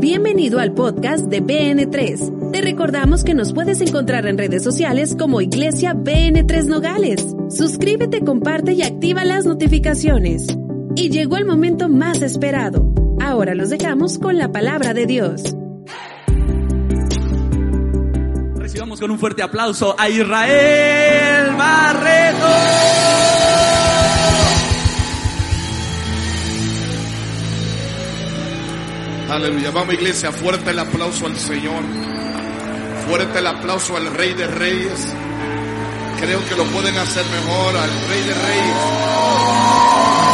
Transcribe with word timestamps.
Bienvenido 0.00 0.60
al 0.60 0.72
podcast 0.72 1.26
de 1.26 1.42
BN3. 1.42 2.52
Te 2.52 2.62
recordamos 2.62 3.22
que 3.22 3.34
nos 3.34 3.52
puedes 3.52 3.82
encontrar 3.82 4.26
en 4.26 4.38
redes 4.38 4.64
sociales 4.64 5.14
como 5.14 5.42
Iglesia 5.42 5.92
BN3 5.92 6.64
Nogales. 6.64 7.36
Suscríbete, 7.50 8.24
comparte 8.24 8.72
y 8.72 8.82
activa 8.82 9.26
las 9.26 9.44
notificaciones. 9.44 10.46
Y 10.96 11.10
llegó 11.10 11.36
el 11.36 11.44
momento 11.44 11.90
más 11.90 12.22
esperado. 12.22 12.94
Ahora 13.20 13.54
los 13.54 13.68
dejamos 13.68 14.18
con 14.18 14.38
la 14.38 14.50
palabra 14.50 14.94
de 14.94 15.04
Dios. 15.04 15.54
Recibamos 18.56 19.00
con 19.00 19.10
un 19.10 19.18
fuerte 19.18 19.42
aplauso 19.42 19.94
a 19.98 20.08
Israel 20.08 21.56
Barreto. 21.58 23.19
Aleluya. 29.30 29.70
Vamos 29.70 29.94
iglesia, 29.94 30.32
fuerte 30.32 30.70
el 30.70 30.78
aplauso 30.80 31.26
al 31.26 31.36
Señor. 31.36 31.84
Fuerte 33.06 33.38
el 33.38 33.46
aplauso 33.46 33.96
al 33.96 34.12
Rey 34.12 34.34
de 34.34 34.48
Reyes. 34.48 35.06
Creo 36.20 36.44
que 36.48 36.56
lo 36.56 36.64
pueden 36.64 36.96
hacer 36.98 37.24
mejor 37.26 37.76
al 37.76 37.90
Rey 38.08 38.22
de 38.22 38.34
Reyes. 38.34 40.29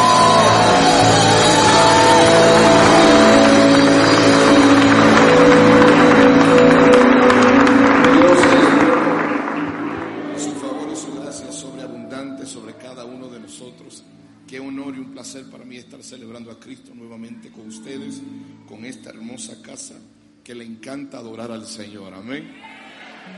Honor 14.87 14.97
y 14.97 15.01
un 15.01 15.13
placer 15.13 15.45
para 15.47 15.65
mí 15.65 15.77
estar 15.77 16.03
celebrando 16.03 16.51
a 16.51 16.61
Cristo 16.61 16.95
nuevamente 16.95 17.51
con 17.51 17.67
ustedes, 17.67 18.21
con 18.69 18.85
esta 18.85 19.11
hermosa 19.11 19.61
casa 19.61 19.95
que 20.45 20.55
le 20.55 20.65
encanta 20.65 21.19
adorar 21.19 21.51
al 21.51 21.67
Señor. 21.67 22.15
Amén. 22.15 22.53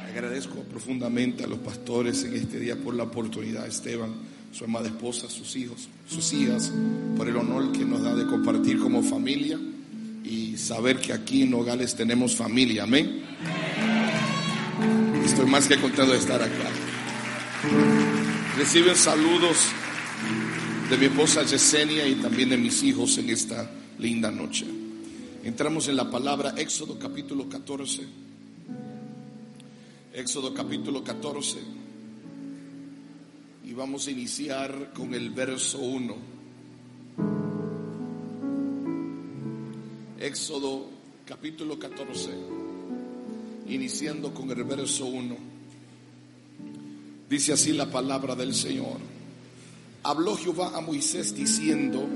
Agradezco 0.06 0.56
profundamente 0.64 1.44
a 1.44 1.46
los 1.46 1.58
pastores 1.60 2.24
en 2.24 2.34
este 2.34 2.60
día 2.60 2.76
por 2.76 2.94
la 2.94 3.04
oportunidad, 3.04 3.66
Esteban, 3.66 4.12
su 4.52 4.64
amada 4.64 4.88
esposa, 4.88 5.30
sus 5.30 5.56
hijos, 5.56 5.88
sus 6.06 6.32
hijas, 6.34 6.70
por 7.16 7.26
el 7.28 7.36
honor 7.36 7.72
que 7.72 7.84
nos 7.84 8.02
da 8.02 8.14
de 8.14 8.26
compartir 8.26 8.78
como 8.78 9.02
familia 9.02 9.58
y 10.24 10.56
saber 10.58 11.00
que 11.00 11.14
aquí 11.14 11.42
en 11.42 11.52
Nogales 11.52 11.94
tenemos 11.94 12.36
familia. 12.36 12.82
Amén. 12.82 13.22
Estoy 15.24 15.46
más 15.46 15.66
que 15.66 15.80
contento 15.80 16.12
de 16.12 16.18
estar 16.18 16.42
acá. 16.42 16.68
Reciben 18.58 18.96
saludos 18.96 19.56
de 20.90 20.96
mi 20.96 21.04
esposa 21.04 21.42
Yesenia 21.42 22.06
y 22.08 22.14
también 22.14 22.48
de 22.48 22.56
mis 22.56 22.82
hijos 22.82 23.18
en 23.18 23.28
esta 23.28 23.70
linda 23.98 24.30
noche. 24.30 24.64
Entramos 25.44 25.86
en 25.88 25.96
la 25.96 26.10
palabra 26.10 26.54
Éxodo 26.56 26.98
capítulo 26.98 27.46
14. 27.46 28.06
Éxodo 30.14 30.54
capítulo 30.54 31.04
14. 31.04 31.58
Y 33.66 33.74
vamos 33.74 34.06
a 34.06 34.10
iniciar 34.12 34.94
con 34.94 35.12
el 35.12 35.28
verso 35.28 35.78
1. 35.78 36.16
Éxodo 40.20 40.88
capítulo 41.26 41.78
14. 41.78 42.30
Iniciando 43.68 44.32
con 44.32 44.50
el 44.50 44.64
verso 44.64 45.04
1. 45.04 45.36
Dice 47.28 47.52
así 47.52 47.74
la 47.74 47.90
palabra 47.90 48.34
del 48.34 48.54
Señor. 48.54 49.17
Habló 50.02 50.36
Jehová 50.36 50.72
a 50.74 50.80
Moisés 50.80 51.34
diciendo, 51.34 52.06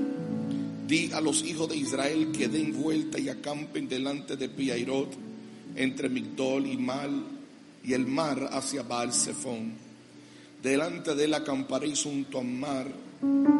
di 0.87 1.11
a 1.11 1.21
los 1.21 1.43
hijos 1.43 1.69
de 1.69 1.77
Israel 1.77 2.31
que 2.31 2.47
den 2.47 2.73
vuelta 2.73 3.19
y 3.19 3.29
acampen 3.29 3.87
delante 3.87 4.35
de 4.37 4.49
Piairot, 4.49 5.09
entre 5.75 6.09
Migdol 6.09 6.67
y 6.67 6.77
Mal, 6.77 7.23
y 7.83 7.93
el 7.93 8.07
mar 8.07 8.49
hacia 8.51 8.83
Baal 8.83 9.13
Zephón. 9.13 9.73
Delante 10.61 11.13
de 11.13 11.25
él 11.25 11.33
acamparéis 11.33 12.03
junto 12.03 12.39
al 12.39 12.47
mar, 12.47 12.87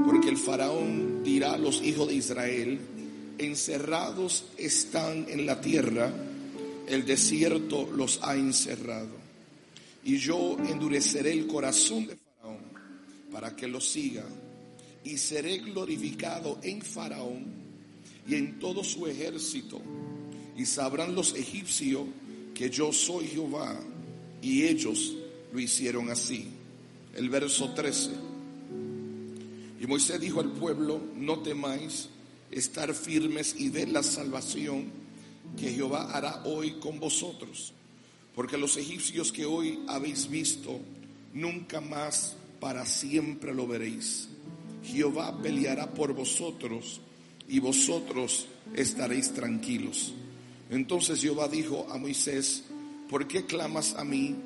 porque 0.05 0.29
el 0.29 0.37
faraón 0.37 1.23
dirá 1.23 1.53
a 1.53 1.57
los 1.57 1.81
hijos 1.81 2.07
de 2.07 2.15
Israel, 2.15 2.79
encerrados 3.37 4.45
están 4.57 5.25
en 5.27 5.45
la 5.45 5.59
tierra, 5.59 6.13
el 6.87 7.05
desierto 7.05 7.89
los 7.93 8.19
ha 8.23 8.35
encerrado. 8.35 9.21
Y 10.05 10.17
yo 10.17 10.57
endureceré 10.59 11.31
el 11.31 11.47
corazón 11.47 12.07
de 12.07 12.17
para 13.33 13.55
que 13.55 13.67
lo 13.67 13.81
siga, 13.81 14.23
y 15.03 15.17
seré 15.17 15.57
glorificado 15.57 16.59
en 16.61 16.81
Faraón 16.81 17.45
y 18.27 18.35
en 18.35 18.59
todo 18.59 18.83
su 18.83 19.07
ejército, 19.07 19.81
y 20.55 20.65
sabrán 20.65 21.15
los 21.15 21.33
egipcios 21.33 22.03
que 22.53 22.69
yo 22.69 22.93
soy 22.93 23.27
Jehová, 23.27 23.77
y 24.41 24.63
ellos 24.63 25.15
lo 25.51 25.59
hicieron 25.59 26.11
así. 26.11 26.47
El 27.15 27.29
verso 27.29 27.73
13. 27.73 28.11
Y 29.81 29.87
Moisés 29.87 30.21
dijo 30.21 30.39
al 30.39 30.51
pueblo, 30.51 31.01
no 31.15 31.39
temáis, 31.39 32.09
estar 32.51 32.93
firmes 32.93 33.55
y 33.57 33.69
ver 33.69 33.89
la 33.89 34.03
salvación 34.03 34.91
que 35.57 35.71
Jehová 35.71 36.11
hará 36.11 36.43
hoy 36.45 36.73
con 36.73 36.99
vosotros, 36.99 37.73
porque 38.35 38.57
los 38.57 38.77
egipcios 38.77 39.31
que 39.31 39.45
hoy 39.45 39.79
habéis 39.87 40.29
visto, 40.29 40.79
nunca 41.33 41.81
más 41.81 42.35
para 42.63 42.85
siempre 42.85 43.53
lo 43.53 43.67
veréis. 43.67 44.29
Jehová 44.85 45.37
peleará 45.41 45.93
por 45.93 46.13
vosotros 46.13 47.01
y 47.49 47.59
vosotros 47.59 48.47
estaréis 48.73 49.33
tranquilos. 49.33 50.13
Entonces 50.69 51.19
Jehová 51.19 51.49
dijo 51.49 51.85
a 51.91 51.97
Moisés, 51.97 52.63
¿por 53.09 53.27
qué 53.27 53.45
clamas 53.45 53.95
a 53.97 54.05
mí? 54.05 54.37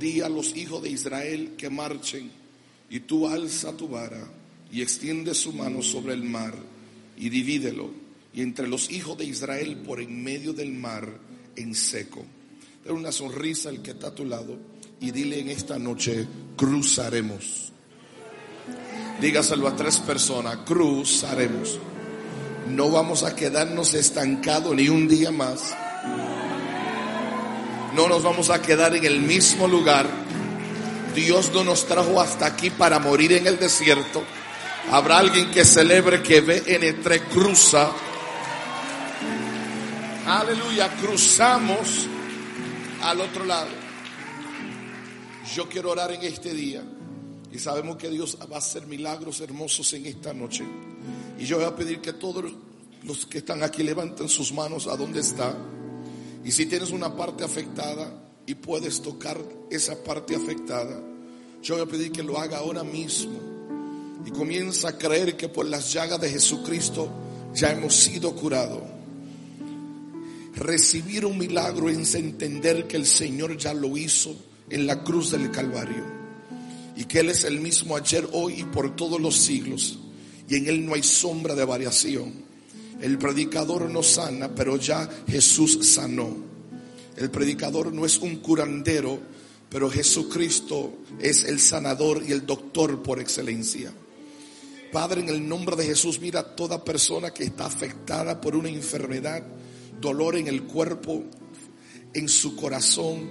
Di 0.00 0.20
a 0.20 0.28
los 0.28 0.56
hijos 0.56 0.82
de 0.82 0.90
Israel 0.90 1.52
que 1.56 1.70
marchen, 1.70 2.32
y 2.90 2.98
tú 2.98 3.28
alza 3.28 3.76
tu 3.76 3.86
vara 3.86 4.28
y 4.72 4.82
extiende 4.82 5.32
su 5.32 5.52
mano 5.52 5.80
sobre 5.80 6.14
el 6.14 6.24
mar 6.24 6.56
y 7.16 7.28
divídelo, 7.28 7.88
y 8.34 8.42
entre 8.42 8.66
los 8.66 8.90
hijos 8.90 9.16
de 9.16 9.26
Israel 9.26 9.76
por 9.76 10.00
en 10.00 10.24
medio 10.24 10.52
del 10.52 10.72
mar 10.72 11.08
en 11.54 11.76
seco. 11.76 12.24
Dale 12.84 12.96
una 12.96 13.12
sonrisa 13.12 13.68
al 13.68 13.82
que 13.82 13.90
está 13.90 14.08
a 14.08 14.14
tu 14.14 14.24
lado 14.24 14.56
y 15.00 15.10
dile 15.10 15.40
en 15.40 15.50
esta 15.50 15.78
noche, 15.78 16.26
cruzaremos. 16.56 17.72
Dígaselo 19.20 19.68
a 19.68 19.76
tres 19.76 19.98
personas, 19.98 20.58
cruzaremos. 20.64 21.78
No 22.68 22.90
vamos 22.90 23.22
a 23.22 23.36
quedarnos 23.36 23.92
estancados 23.92 24.74
ni 24.74 24.88
un 24.88 25.08
día 25.08 25.30
más. 25.30 25.76
No 27.94 28.08
nos 28.08 28.22
vamos 28.22 28.48
a 28.48 28.62
quedar 28.62 28.96
en 28.96 29.04
el 29.04 29.20
mismo 29.20 29.68
lugar. 29.68 30.08
Dios 31.14 31.50
no 31.52 31.64
nos 31.64 31.86
trajo 31.86 32.18
hasta 32.18 32.46
aquí 32.46 32.70
para 32.70 32.98
morir 32.98 33.32
en 33.32 33.46
el 33.46 33.58
desierto. 33.58 34.22
Habrá 34.90 35.18
alguien 35.18 35.50
que 35.50 35.66
celebre 35.66 36.22
que 36.22 36.42
BN3 36.42 37.28
cruza. 37.28 37.90
Aleluya, 40.26 40.88
cruzamos 40.96 42.08
al 43.02 43.20
otro 43.20 43.44
lado. 43.44 43.70
Yo 45.54 45.68
quiero 45.68 45.90
orar 45.90 46.12
en 46.12 46.22
este 46.22 46.54
día 46.54 46.82
y 47.52 47.58
sabemos 47.58 47.96
que 47.96 48.08
Dios 48.08 48.38
va 48.50 48.56
a 48.56 48.58
hacer 48.58 48.86
milagros 48.86 49.40
hermosos 49.40 49.92
en 49.94 50.06
esta 50.06 50.32
noche. 50.32 50.64
Y 51.38 51.44
yo 51.44 51.56
voy 51.56 51.66
a 51.66 51.74
pedir 51.74 52.00
que 52.00 52.12
todos 52.12 52.44
los 53.02 53.26
que 53.26 53.38
están 53.38 53.62
aquí 53.62 53.82
levanten 53.82 54.28
sus 54.28 54.52
manos 54.52 54.86
a 54.86 54.96
donde 54.96 55.20
está. 55.20 55.56
Y 56.44 56.52
si 56.52 56.66
tienes 56.66 56.90
una 56.90 57.16
parte 57.16 57.44
afectada 57.44 58.12
y 58.46 58.54
puedes 58.54 59.02
tocar 59.02 59.38
esa 59.70 60.02
parte 60.04 60.36
afectada, 60.36 61.00
yo 61.62 61.74
voy 61.74 61.84
a 61.84 61.86
pedir 61.86 62.12
que 62.12 62.22
lo 62.22 62.38
haga 62.38 62.58
ahora 62.58 62.84
mismo. 62.84 63.38
Y 64.24 64.30
comienza 64.30 64.90
a 64.90 64.98
creer 64.98 65.36
que 65.36 65.48
por 65.48 65.66
las 65.66 65.92
llagas 65.92 66.20
de 66.20 66.28
Jesucristo 66.28 67.08
ya 67.54 67.72
hemos 67.72 67.94
sido 67.94 68.34
curados. 68.34 68.99
Recibir 70.54 71.24
un 71.24 71.38
milagro 71.38 71.88
es 71.88 72.14
entender 72.14 72.86
que 72.86 72.96
el 72.96 73.06
Señor 73.06 73.56
ya 73.56 73.72
lo 73.72 73.96
hizo 73.96 74.36
en 74.68 74.86
la 74.86 75.02
cruz 75.02 75.30
del 75.30 75.50
Calvario. 75.50 76.04
Y 76.96 77.04
que 77.04 77.20
Él 77.20 77.30
es 77.30 77.44
el 77.44 77.60
mismo 77.60 77.96
ayer, 77.96 78.28
hoy 78.32 78.60
y 78.60 78.64
por 78.64 78.94
todos 78.96 79.20
los 79.20 79.36
siglos. 79.36 79.98
Y 80.48 80.56
en 80.56 80.68
Él 80.68 80.84
no 80.84 80.94
hay 80.94 81.02
sombra 81.02 81.54
de 81.54 81.64
variación. 81.64 82.32
El 83.00 83.16
predicador 83.16 83.90
no 83.90 84.02
sana, 84.02 84.54
pero 84.54 84.76
ya 84.76 85.08
Jesús 85.26 85.78
sanó. 85.94 86.36
El 87.16 87.30
predicador 87.30 87.92
no 87.92 88.04
es 88.04 88.18
un 88.18 88.36
curandero, 88.36 89.18
pero 89.70 89.88
Jesucristo 89.88 90.98
es 91.20 91.44
el 91.44 91.60
sanador 91.60 92.22
y 92.26 92.32
el 92.32 92.44
doctor 92.44 93.02
por 93.02 93.20
excelencia. 93.20 93.92
Padre, 94.92 95.20
en 95.20 95.28
el 95.28 95.48
nombre 95.48 95.76
de 95.76 95.86
Jesús, 95.86 96.20
mira 96.20 96.40
a 96.40 96.56
toda 96.56 96.84
persona 96.84 97.32
que 97.32 97.44
está 97.44 97.66
afectada 97.66 98.40
por 98.40 98.56
una 98.56 98.68
enfermedad, 98.68 99.42
dolor 100.00 100.36
en 100.36 100.48
el 100.48 100.62
cuerpo, 100.64 101.24
en 102.14 102.28
su 102.28 102.56
corazón, 102.56 103.30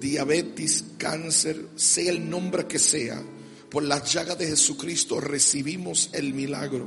diabetes, 0.00 0.84
cáncer, 0.98 1.68
sea 1.74 2.10
el 2.10 2.28
nombre 2.28 2.66
que 2.66 2.78
sea. 2.78 3.22
por 3.70 3.82
las 3.82 4.12
llagas 4.12 4.38
de 4.38 4.46
Jesucristo 4.46 5.20
recibimos 5.20 6.10
el 6.12 6.32
milagro, 6.32 6.86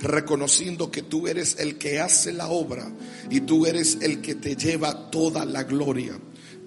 reconociendo 0.00 0.90
que 0.90 1.02
tú 1.02 1.26
eres 1.26 1.56
el 1.58 1.76
que 1.76 1.98
hace 1.98 2.32
la 2.32 2.48
obra 2.48 2.90
y 3.28 3.40
tú 3.40 3.66
eres 3.66 3.98
el 4.00 4.20
que 4.20 4.36
te 4.36 4.54
lleva 4.54 5.10
toda 5.10 5.44
la 5.44 5.64
gloria. 5.64 6.18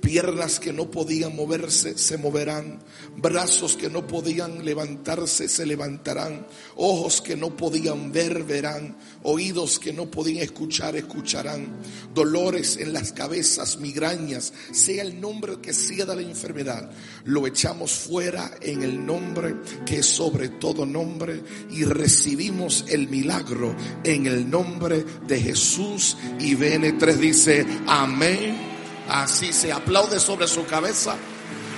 Piernas 0.04 0.60
que 0.60 0.74
no 0.74 0.92
podían 0.92 1.34
moverse 1.34 1.98
se 1.98 2.18
moverán. 2.18 2.80
Brazos 3.16 3.78
que 3.78 3.90
no 3.90 4.06
podían 4.06 4.66
levantarse 4.66 5.48
se 5.48 5.66
levantarán. 5.66 6.46
Ojos 6.76 7.22
que 7.22 7.38
no 7.38 7.56
podían 7.56 8.12
ver 8.12 8.44
verán. 8.44 8.98
Oídos 9.24 9.80
que 9.80 9.94
no 9.94 10.12
podían 10.12 10.44
escuchar 10.44 10.98
escucharán. 10.98 11.78
Dolores 12.14 12.76
en 12.76 12.92
las 12.92 13.14
cabezas, 13.14 13.80
migrañas, 13.80 14.52
sea 14.74 15.04
el 15.04 15.22
nombre 15.22 15.62
que 15.62 15.74
sea 15.74 16.06
de 16.06 16.18
la 16.18 16.22
enfermedad. 16.22 16.92
Lo 17.24 17.48
echamos 17.48 17.94
fuera 17.94 18.52
en 18.60 18.84
el 18.84 19.06
nombre 19.06 19.56
que 19.86 20.00
es 20.00 20.06
sobre 20.06 20.50
todo 20.50 20.86
nombre 20.86 21.42
y 21.72 21.86
recibimos 21.86 22.84
el 22.90 23.08
milagro 23.08 23.74
en 24.04 24.26
el 24.26 24.50
nombre 24.50 25.06
de 25.26 25.40
Jesús. 25.40 26.18
Y 26.42 26.56
BN3 26.56 27.14
dice, 27.16 27.66
amén 27.88 28.73
Así 29.08 29.52
se 29.52 29.72
aplaude 29.72 30.20
sobre 30.20 30.48
su 30.48 30.66
cabeza 30.66 31.18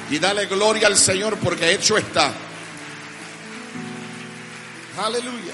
y 0.10 0.20
dale 0.20 0.46
gloria 0.46 0.88
al 0.88 0.96
Señor 0.96 1.38
porque 1.40 1.74
hecho 1.74 1.98
está. 1.98 2.34
Aleluya. 4.98 5.54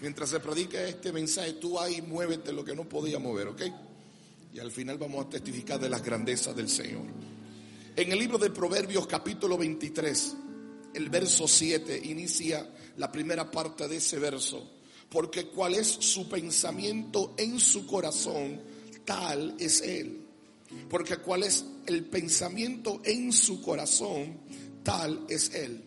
Mientras 0.00 0.30
se 0.30 0.40
predica 0.40 0.80
este 0.82 1.12
mensaje, 1.12 1.54
tú 1.54 1.80
ahí 1.80 2.00
muévete 2.00 2.52
lo 2.52 2.64
que 2.64 2.74
no 2.74 2.88
podía 2.88 3.18
mover, 3.18 3.48
¿ok? 3.48 3.62
Y 4.52 4.58
al 4.58 4.70
final 4.70 4.98
vamos 4.98 5.26
a 5.26 5.28
testificar 5.28 5.80
de 5.80 5.88
las 5.88 6.02
grandezas 6.02 6.54
del 6.54 6.68
Señor. 6.68 7.02
En 7.96 8.12
el 8.12 8.18
libro 8.18 8.38
de 8.38 8.50
Proverbios 8.50 9.06
capítulo 9.06 9.58
23, 9.58 10.36
el 10.94 11.10
verso 11.10 11.48
7 11.48 12.00
inicia 12.04 12.66
la 12.98 13.10
primera 13.10 13.50
parte 13.50 13.88
de 13.88 13.96
ese 13.96 14.18
verso 14.18 14.75
porque 15.10 15.46
cuál 15.46 15.74
es 15.74 15.86
su 15.88 16.28
pensamiento 16.28 17.34
en 17.36 17.60
su 17.60 17.86
corazón, 17.86 18.60
tal 19.04 19.54
es 19.58 19.80
él. 19.80 20.26
Porque 20.90 21.18
cuál 21.18 21.44
es 21.44 21.64
el 21.86 22.04
pensamiento 22.04 23.00
en 23.04 23.32
su 23.32 23.62
corazón, 23.62 24.38
tal 24.82 25.24
es 25.28 25.54
él. 25.54 25.84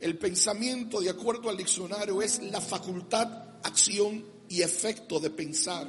El 0.00 0.18
pensamiento, 0.18 1.00
de 1.00 1.10
acuerdo 1.10 1.48
al 1.48 1.56
diccionario, 1.56 2.22
es 2.22 2.42
la 2.42 2.60
facultad, 2.60 3.26
acción 3.62 4.24
y 4.48 4.62
efecto 4.62 5.20
de 5.20 5.30
pensar. 5.30 5.88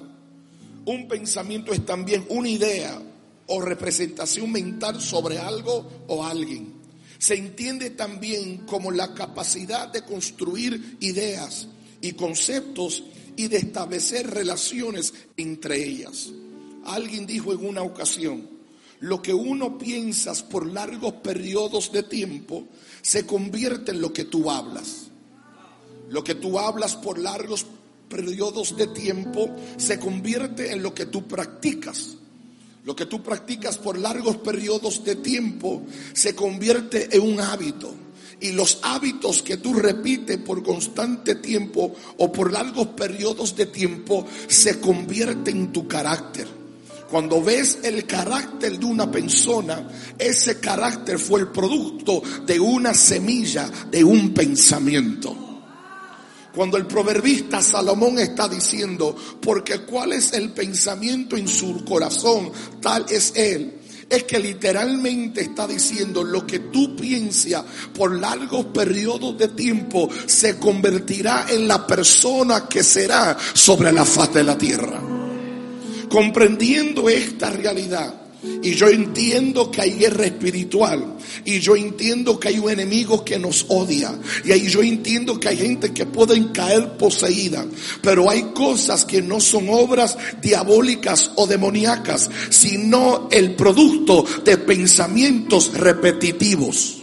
Un 0.86 1.08
pensamiento 1.08 1.74
es 1.74 1.86
también 1.86 2.26
una 2.30 2.50
idea 2.50 3.02
o 3.48 3.62
representación 3.62 4.52
mental 4.52 5.02
sobre 5.02 5.40
algo 5.40 6.06
o 6.08 6.24
alguien. 6.24 6.74
Se 7.18 7.36
entiende 7.36 7.92
también 7.92 8.66
como 8.66 8.92
la 8.92 9.14
capacidad 9.14 9.88
de 9.92 10.04
construir 10.04 10.98
ideas, 11.00 11.68
y 12.04 12.14
conceptos 12.14 13.02
y 13.38 13.48
de 13.48 13.58
establecer 13.58 14.30
relaciones 14.30 15.14
entre 15.38 15.82
ellas. 15.82 16.32
Alguien 16.86 17.26
dijo 17.26 17.54
en 17.54 17.66
una 17.66 17.82
ocasión, 17.82 18.50
lo 19.00 19.22
que 19.22 19.34
uno 19.34 19.78
piensas 19.78 20.44
por 20.44 20.68
largos 20.68 21.14
periodos 21.14 21.94
de 21.94 22.04
tiempo 22.04 22.68
se 23.02 23.26
convierte 23.26 23.92
en 23.92 24.02
lo 24.02 24.12
que 24.12 24.26
tú 24.26 24.52
hablas. 24.52 25.08
Lo 26.10 26.26
que 26.26 26.36
tú 26.36 26.60
hablas 26.60 26.98
por 26.98 27.18
largos 27.18 27.66
periodos 28.10 28.76
de 28.76 28.88
tiempo 28.88 29.50
se 29.78 29.98
convierte 29.98 30.74
en 30.74 30.84
lo 30.84 30.94
que 30.94 31.06
tú 31.06 31.26
practicas. 31.26 32.18
Lo 32.84 32.98
que 32.98 33.06
tú 33.06 33.24
practicas 33.24 33.78
por 33.78 33.98
largos 33.98 34.36
periodos 34.38 35.06
de 35.06 35.16
tiempo 35.16 35.84
se 36.12 36.36
convierte 36.36 37.16
en 37.16 37.22
un 37.22 37.40
hábito 37.40 37.96
y 38.40 38.52
los 38.52 38.80
hábitos 38.84 39.42
que 39.42 39.58
tú 39.58 39.74
repites 39.74 40.38
por 40.38 40.64
constante 40.64 41.36
tiempo 41.36 41.94
o 42.18 42.32
por 42.32 42.52
largos 42.52 42.88
periodos 42.90 43.56
de 43.56 43.68
tiempo 43.68 44.26
se 44.48 44.80
convierten 44.80 45.58
en 45.58 45.72
tu 45.72 45.88
carácter. 45.88 46.48
Cuando 47.10 47.44
ves 47.44 47.80
el 47.84 48.06
carácter 48.06 48.80
de 48.80 48.86
una 48.86 49.12
persona, 49.12 49.88
ese 50.18 50.60
carácter 50.60 51.20
fue 51.20 51.42
el 51.42 51.50
producto 51.50 52.24
de 52.46 52.60
una 52.60 52.94
semilla, 52.94 53.70
de 53.92 54.04
un 54.04 54.34
pensamiento. 54.34 55.38
Cuando 56.56 56.78
el 56.78 56.88
proverbista 56.88 57.62
Salomón 57.62 58.20
está 58.20 58.48
diciendo, 58.48 59.16
porque 59.42 59.82
cuál 59.82 60.14
es 60.14 60.34
el 60.34 60.54
pensamiento 60.54 61.38
en 61.38 61.48
su 61.48 61.86
corazón, 61.86 62.52
tal 62.82 63.06
es 63.10 63.34
él 63.36 63.83
es 64.10 64.24
que 64.24 64.40
literalmente 64.40 65.42
está 65.42 65.68
diciendo 65.68 66.24
lo 66.24 66.46
que 66.46 66.60
tú 66.60 66.96
piensas 66.96 67.64
por 67.94 68.20
largos 68.20 68.66
periodos 68.68 69.38
de 69.38 69.50
tiempo 69.50 70.10
se 70.26 70.58
convertirá 70.58 71.46
en 71.50 71.68
la 71.68 71.86
persona 71.86 72.68
que 72.68 72.84
será 72.84 73.38
sobre 73.54 73.92
la 73.92 74.06
faz 74.06 74.34
de 74.34 74.44
la 74.44 74.58
tierra. 74.58 75.02
Comprendiendo 76.10 77.10
esta 77.10 77.50
realidad, 77.50 78.23
y 78.62 78.76
yo 78.76 78.88
entiendo 78.88 79.72
que 79.72 79.82
hay 79.82 79.92
guerra 79.92 80.26
espiritual. 80.26 81.18
Y 81.46 81.60
yo 81.60 81.76
entiendo 81.76 82.40
que 82.40 82.50
hay 82.50 82.60
un 82.60 82.70
enemigo 82.70 83.24
que 83.24 83.40
nos 83.40 83.66
odia. 83.70 84.14
Y 84.44 84.52
ahí 84.52 84.68
yo 84.68 84.82
entiendo 84.82 85.40
que 85.40 85.50
hay 85.50 85.58
gente 85.58 85.94
que 85.94 86.06
pueden 86.06 86.50
caer 86.50 86.98
poseída. 86.98 87.66
Pero 88.02 88.30
hay 88.30 88.44
cosas 88.54 89.06
que 89.06 89.22
no 89.22 89.40
son 89.40 89.68
obras 89.70 90.18
diabólicas 90.42 91.32
o 91.36 91.48
demoníacas, 91.48 92.30
sino 92.50 93.28
el 93.32 93.56
producto 93.56 94.26
de 94.44 94.58
pensamientos 94.58 95.74
repetitivos. 95.74 96.98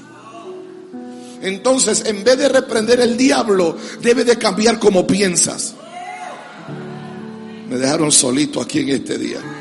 Entonces, 1.43 2.05
en 2.07 2.23
vez 2.23 2.37
de 2.37 2.51
reprender 2.51 3.01
el 3.01 3.17
diablo, 3.17 3.77
debe 4.03 4.25
de 4.25 4.37
cambiar 4.37 4.79
como 4.79 5.07
piensas. 5.07 5.75
Me 7.69 7.77
dejaron 7.77 8.13
solito 8.13 8.61
aquí 8.61 8.81
en 8.81 8.89
este 8.91 9.17
día. 9.17 9.60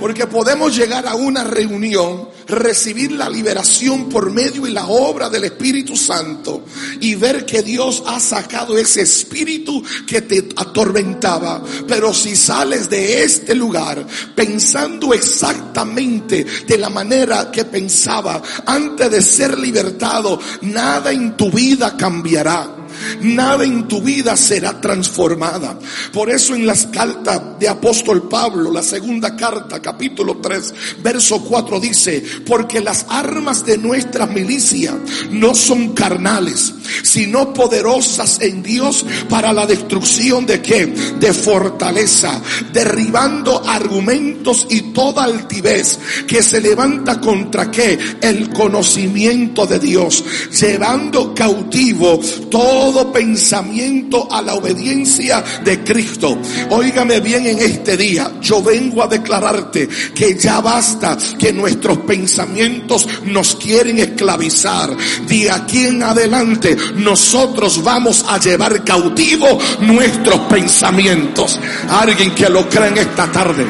Porque 0.00 0.26
podemos 0.26 0.76
llegar 0.76 1.06
a 1.06 1.14
una 1.14 1.44
reunión, 1.44 2.28
recibir 2.46 3.12
la 3.12 3.28
liberación 3.28 4.08
por 4.08 4.30
medio 4.30 4.66
y 4.66 4.70
la 4.70 4.86
obra 4.86 5.28
del 5.28 5.44
Espíritu 5.44 5.96
Santo 5.96 6.64
y 7.00 7.14
ver 7.14 7.44
que 7.44 7.62
Dios 7.62 8.02
ha 8.06 8.20
sacado 8.20 8.78
ese 8.78 9.02
espíritu 9.02 9.82
que 10.06 10.22
te 10.22 10.48
atormentaba. 10.56 11.62
Pero 11.86 12.14
si 12.14 12.36
sales 12.36 12.88
de 12.88 13.22
este 13.22 13.54
lugar 13.54 14.06
pensando 14.34 15.12
exactamente 15.12 16.44
de 16.66 16.78
la 16.78 16.90
manera 16.90 17.50
que 17.50 17.64
pensaba 17.64 18.42
antes 18.66 19.10
de 19.10 19.20
ser 19.20 19.58
libertado, 19.58 20.40
nada 20.62 21.12
en 21.12 21.36
tu 21.36 21.50
vida 21.50 21.96
cambiará 21.96 22.77
nada 23.20 23.64
en 23.64 23.88
tu 23.88 24.00
vida 24.00 24.36
será 24.36 24.80
transformada. 24.80 25.78
Por 26.12 26.30
eso 26.30 26.54
en 26.54 26.66
las 26.66 26.86
cartas 26.86 27.58
de 27.58 27.68
apóstol 27.68 28.28
Pablo, 28.28 28.70
la 28.70 28.82
segunda 28.82 29.36
carta, 29.36 29.80
capítulo 29.80 30.38
3, 30.38 30.74
verso 31.02 31.42
4 31.42 31.80
dice, 31.80 32.22
porque 32.46 32.80
las 32.80 33.06
armas 33.08 33.64
de 33.64 33.78
nuestra 33.78 34.26
milicia 34.26 34.96
no 35.30 35.54
son 35.54 35.94
carnales, 35.94 36.74
sino 37.02 37.52
poderosas 37.52 38.40
en 38.40 38.62
Dios 38.62 39.04
para 39.28 39.52
la 39.52 39.66
destrucción 39.66 40.46
de 40.46 40.60
qué? 40.62 40.86
De 40.86 41.32
fortaleza, 41.32 42.40
derribando 42.72 43.62
argumentos 43.66 44.66
y 44.70 44.92
toda 44.92 45.24
altivez 45.24 45.98
que 46.26 46.42
se 46.42 46.60
levanta 46.60 47.20
contra 47.20 47.70
qué? 47.70 47.98
El 48.20 48.50
conocimiento 48.50 49.66
de 49.66 49.78
Dios, 49.78 50.24
llevando 50.58 51.34
cautivo 51.34 52.20
todo 52.50 52.87
todo 52.88 53.12
pensamiento 53.12 54.32
a 54.32 54.40
la 54.40 54.54
obediencia 54.54 55.44
de 55.62 55.84
Cristo. 55.84 56.38
Óigame 56.70 57.20
bien 57.20 57.46
en 57.46 57.58
este 57.58 57.98
día, 57.98 58.32
yo 58.40 58.62
vengo 58.62 59.02
a 59.02 59.06
declararte 59.06 59.86
que 60.14 60.38
ya 60.38 60.62
basta 60.62 61.18
que 61.38 61.52
nuestros 61.52 61.98
pensamientos 61.98 63.06
nos 63.26 63.56
quieren 63.56 63.98
esclavizar. 63.98 64.96
De 65.26 65.50
aquí 65.50 65.84
en 65.84 66.02
adelante 66.02 66.78
nosotros 66.96 67.82
vamos 67.82 68.24
a 68.26 68.38
llevar 68.38 68.82
cautivo 68.82 69.58
nuestros 69.80 70.40
pensamientos. 70.48 71.60
Alguien 71.90 72.34
que 72.34 72.48
lo 72.48 72.70
cree 72.70 72.88
en 72.88 72.96
esta 72.96 73.30
tarde. 73.30 73.66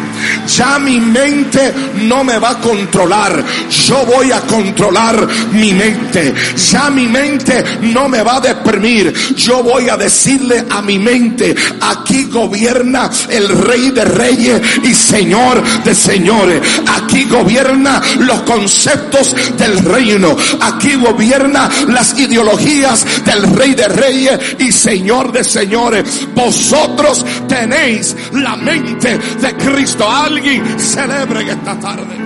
Ya 0.47 0.79
mi 0.79 1.01
mente 1.01 1.75
no 2.03 2.23
me 2.23 2.39
va 2.39 2.51
a 2.51 2.61
controlar. 2.61 3.45
Yo 3.69 4.07
voy 4.07 4.31
a 4.31 4.43
controlar 4.43 5.27
mi 5.55 5.73
mente. 5.73 6.33
Ya 6.71 6.89
mi 6.89 7.09
mente 7.09 7.65
no 7.81 8.09
me 8.09 8.23
va 8.23 8.37
a 8.37 8.41
deprimir 8.41 9.08
yo 9.37 9.63
voy 9.63 9.89
a 9.89 9.97
decirle 9.97 10.65
a 10.71 10.83
mi 10.83 10.99
mente, 10.99 11.55
aquí 11.81 12.25
gobierna 12.25 13.11
el 13.29 13.49
rey 13.49 13.91
de 13.91 14.05
reyes 14.05 14.61
y 14.83 14.95
señor 14.95 15.63
de 15.85 15.95
señores. 15.95 16.61
Aquí 16.97 17.25
gobierna 17.25 18.01
los 18.19 18.43
conceptos 18.43 19.35
del 19.57 19.79
reino. 19.79 20.37
Aquí 20.61 20.95
gobierna 20.95 21.69
las 21.89 22.19
ideologías 22.19 23.05
del 23.25 23.55
rey 23.55 23.75
de 23.75 23.89
reyes 23.89 24.39
y 24.59 24.73
señor 24.73 25.33
de 25.33 25.45
señores. 25.45 26.27
Vosotros 26.35 27.25
tenéis 27.49 28.17
la 28.33 28.57
mente 28.57 29.19
de 29.19 29.57
Cristo. 29.57 30.09
Alguien 30.09 30.79
celebre 30.79 31.51
esta 31.51 31.79
tarde. 31.79 32.17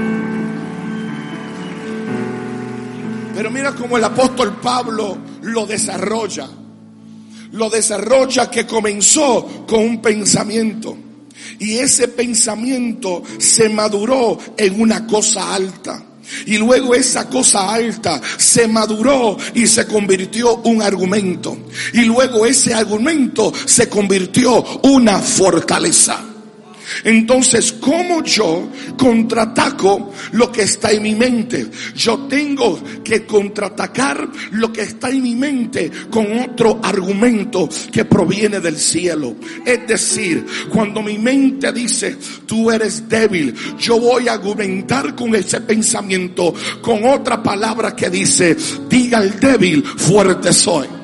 Pero 3.34 3.50
mira 3.50 3.72
cómo 3.72 3.96
el 3.96 4.04
apóstol 4.04 4.58
Pablo 4.62 5.18
lo 5.42 5.66
desarrolla. 5.66 6.48
Lo 7.52 7.70
desarrolla 7.70 8.50
que 8.50 8.66
comenzó 8.66 9.64
con 9.66 9.80
un 9.80 10.02
pensamiento. 10.02 10.96
Y 11.58 11.78
ese 11.78 12.08
pensamiento 12.08 13.22
se 13.38 13.68
maduró 13.68 14.38
en 14.56 14.80
una 14.80 15.06
cosa 15.06 15.54
alta. 15.54 16.02
Y 16.46 16.56
luego 16.56 16.94
esa 16.94 17.28
cosa 17.28 17.72
alta 17.72 18.20
se 18.36 18.66
maduró 18.68 19.36
y 19.54 19.66
se 19.66 19.86
convirtió 19.86 20.56
un 20.64 20.82
argumento. 20.82 21.56
Y 21.92 22.02
luego 22.02 22.46
ese 22.46 22.74
argumento 22.74 23.52
se 23.66 23.88
convirtió 23.88 24.64
una 24.82 25.18
fortaleza. 25.18 26.31
Entonces, 27.04 27.72
¿cómo 27.72 28.22
yo 28.24 28.68
contraataco 28.96 30.12
lo 30.32 30.50
que 30.50 30.62
está 30.62 30.92
en 30.92 31.02
mi 31.02 31.14
mente? 31.14 31.68
Yo 31.94 32.20
tengo 32.20 32.80
que 33.04 33.24
contraatacar 33.26 34.28
lo 34.52 34.72
que 34.72 34.82
está 34.82 35.10
en 35.10 35.22
mi 35.22 35.34
mente 35.34 35.90
con 36.10 36.38
otro 36.38 36.80
argumento 36.82 37.68
que 37.90 38.04
proviene 38.04 38.60
del 38.60 38.76
cielo. 38.76 39.36
Es 39.64 39.86
decir, 39.86 40.46
cuando 40.70 41.02
mi 41.02 41.18
mente 41.18 41.72
dice, 41.72 42.16
tú 42.46 42.70
eres 42.70 43.08
débil, 43.08 43.54
yo 43.78 43.98
voy 43.98 44.28
a 44.28 44.34
argumentar 44.34 45.14
con 45.14 45.34
ese 45.34 45.60
pensamiento 45.60 46.54
con 46.80 47.04
otra 47.04 47.42
palabra 47.42 47.94
que 47.94 48.10
dice, 48.10 48.56
diga 48.88 49.22
el 49.22 49.38
débil, 49.38 49.84
fuerte 49.84 50.52
soy. 50.52 51.01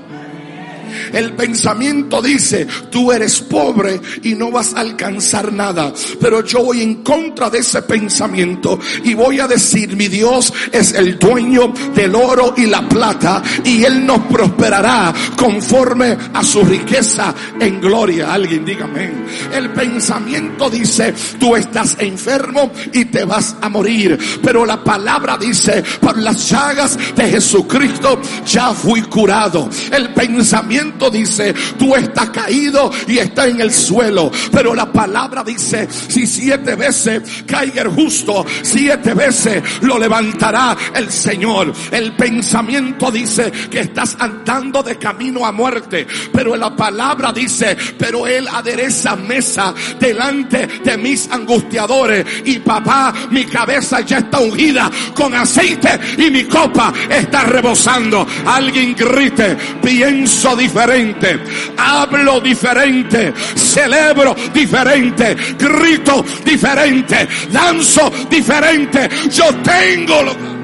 El 1.12 1.32
pensamiento 1.32 2.20
dice, 2.22 2.66
tú 2.90 3.12
eres 3.12 3.40
pobre 3.40 4.00
y 4.22 4.34
no 4.34 4.50
vas 4.50 4.74
a 4.74 4.80
alcanzar 4.80 5.52
nada. 5.52 5.92
Pero 6.20 6.44
yo 6.44 6.64
voy 6.64 6.82
en 6.82 7.02
contra 7.02 7.50
de 7.50 7.58
ese 7.58 7.82
pensamiento 7.82 8.78
y 9.04 9.14
voy 9.14 9.40
a 9.40 9.46
decir, 9.46 9.96
mi 9.96 10.08
Dios 10.08 10.52
es 10.72 10.92
el 10.94 11.18
dueño 11.18 11.72
del 11.94 12.14
oro 12.14 12.54
y 12.56 12.66
la 12.66 12.88
plata 12.88 13.42
y 13.64 13.84
Él 13.84 14.04
nos 14.06 14.20
prosperará 14.26 15.12
conforme 15.36 16.16
a 16.32 16.42
su 16.42 16.62
riqueza 16.62 17.34
en 17.60 17.80
gloria. 17.80 18.32
Alguien 18.32 18.64
dígame. 18.64 19.10
El 19.52 19.70
pensamiento 19.70 20.70
dice, 20.70 21.14
tú 21.38 21.56
estás 21.56 21.96
enfermo 21.98 22.70
y 22.92 23.06
te 23.06 23.24
vas 23.24 23.56
a 23.60 23.68
morir. 23.68 24.18
Pero 24.42 24.64
la 24.64 24.82
palabra 24.82 25.36
dice, 25.36 25.82
por 26.00 26.18
las 26.18 26.48
llagas 26.50 26.98
de 27.14 27.28
Jesucristo 27.28 28.20
ya 28.46 28.72
fui 28.72 29.02
curado. 29.02 29.68
El 29.90 30.12
pensamiento 30.14 30.87
dice, 31.10 31.54
tú 31.78 31.94
estás 31.94 32.30
caído 32.30 32.90
y 33.06 33.18
está 33.18 33.46
en 33.46 33.60
el 33.60 33.72
suelo. 33.72 34.30
Pero 34.52 34.74
la 34.74 34.90
palabra 34.92 35.42
dice, 35.42 35.88
si 35.90 36.26
siete 36.26 36.74
veces 36.74 37.22
caiga 37.46 37.82
el 37.82 37.88
justo, 37.88 38.44
siete 38.62 39.14
veces 39.14 39.62
lo 39.82 39.98
levantará 39.98 40.76
el 40.94 41.10
Señor. 41.10 41.72
El 41.90 42.12
pensamiento 42.12 43.10
dice 43.10 43.50
que 43.70 43.80
estás 43.80 44.16
andando 44.18 44.82
de 44.82 44.96
camino 44.96 45.44
a 45.46 45.52
muerte. 45.52 46.06
Pero 46.32 46.56
la 46.56 46.74
palabra 46.74 47.32
dice, 47.32 47.76
pero 47.98 48.26
Él 48.26 48.46
adereza 48.48 49.16
mesa 49.16 49.74
delante 49.98 50.66
de 50.66 50.96
mis 50.96 51.30
angustiadores. 51.30 52.24
Y 52.44 52.58
papá, 52.60 53.12
mi 53.30 53.44
cabeza 53.44 54.00
ya 54.00 54.18
está 54.18 54.40
ungida 54.40 54.90
con 55.14 55.34
aceite 55.34 55.98
y 56.18 56.30
mi 56.30 56.44
copa 56.44 56.92
está 57.08 57.44
rebosando. 57.44 58.26
Alguien 58.46 58.94
grite, 58.94 59.56
pienso 59.82 60.56
diferente 60.68 61.40
hablo 61.76 62.40
diferente, 62.40 63.32
celebro 63.54 64.34
diferente, 64.52 65.34
grito 65.56 66.24
diferente, 66.44 67.26
danzo 67.50 68.10
diferente. 68.28 69.08
Yo 69.30 69.54
tengo 69.62 70.22
lo 70.22 70.58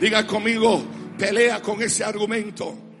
Diga 0.00 0.26
conmigo, 0.26 0.82
pelea 1.16 1.62
con 1.62 1.80
ese 1.80 2.02
argumento. 2.02 2.91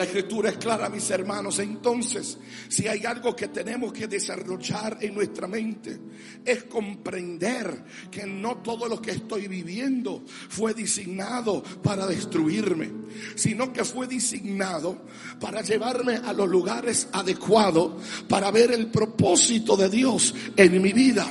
La 0.00 0.06
escritura 0.06 0.48
es 0.48 0.56
clara, 0.56 0.88
mis 0.88 1.10
hermanos. 1.10 1.58
Entonces, 1.58 2.38
si 2.70 2.88
hay 2.88 3.04
algo 3.04 3.36
que 3.36 3.48
tenemos 3.48 3.92
que 3.92 4.08
desarrollar 4.08 4.96
en 5.02 5.12
nuestra 5.12 5.46
mente, 5.46 6.00
es 6.42 6.64
comprender 6.64 7.84
que 8.10 8.24
no 8.24 8.62
todo 8.62 8.88
lo 8.88 9.02
que 9.02 9.10
estoy 9.10 9.46
viviendo 9.46 10.24
fue 10.48 10.72
designado 10.72 11.62
para 11.82 12.06
destruirme, 12.06 12.90
sino 13.34 13.74
que 13.74 13.84
fue 13.84 14.06
designado 14.06 15.04
para 15.38 15.60
llevarme 15.60 16.16
a 16.16 16.32
los 16.32 16.48
lugares 16.48 17.08
adecuados 17.12 18.02
para 18.26 18.50
ver 18.50 18.72
el 18.72 18.86
propósito 18.86 19.76
de 19.76 19.90
Dios 19.90 20.34
en 20.56 20.80
mi 20.80 20.94
vida. 20.94 21.30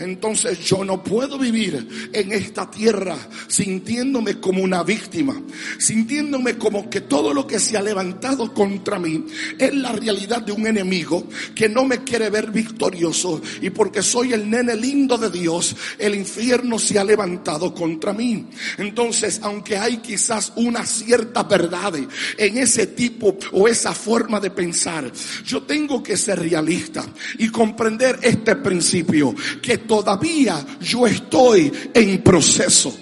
Entonces 0.00 0.60
yo 0.64 0.84
no 0.84 1.02
puedo 1.02 1.38
vivir 1.38 2.10
en 2.12 2.32
esta 2.32 2.70
tierra 2.70 3.16
sintiéndome 3.48 4.40
como 4.40 4.62
una 4.62 4.82
víctima, 4.82 5.40
sintiéndome 5.78 6.56
como 6.56 6.90
que 6.90 7.02
todo 7.02 7.32
lo 7.32 7.46
que 7.46 7.58
se 7.58 7.76
ha 7.76 7.82
levantado 7.82 8.52
contra 8.52 8.98
mí 8.98 9.24
es 9.58 9.74
la 9.74 9.92
realidad 9.92 10.42
de 10.42 10.52
un 10.52 10.66
enemigo 10.66 11.28
que 11.54 11.68
no 11.68 11.84
me 11.84 12.02
quiere 12.04 12.30
ver 12.30 12.50
victorioso 12.50 13.40
y 13.60 13.70
porque 13.70 14.02
soy 14.02 14.32
el 14.32 14.48
nene 14.48 14.76
lindo 14.76 15.18
de 15.18 15.30
Dios, 15.30 15.76
el 15.98 16.14
infierno 16.14 16.78
se 16.78 16.98
ha 16.98 17.04
levantado 17.04 17.74
contra 17.74 18.12
mí. 18.12 18.46
Entonces, 18.78 19.40
aunque 19.42 19.76
hay 19.76 19.98
quizás 19.98 20.52
una 20.56 20.84
cierta 20.84 21.42
verdad 21.42 21.94
en 22.38 22.58
ese 22.58 22.86
tipo 22.88 23.36
o 23.52 23.68
esa 23.68 23.92
forma 23.92 24.40
de 24.40 24.50
pensar, 24.50 25.10
yo 25.44 25.62
tengo 25.62 26.02
que 26.02 26.16
ser 26.16 26.40
realista 26.40 27.04
y 27.38 27.48
comprender 27.48 28.18
este 28.22 28.56
principio 28.56 29.34
que 29.62 29.75
todavía 29.78 30.64
yo 30.80 31.06
estoy 31.06 31.72
en 31.92 32.22
proceso. 32.22 32.96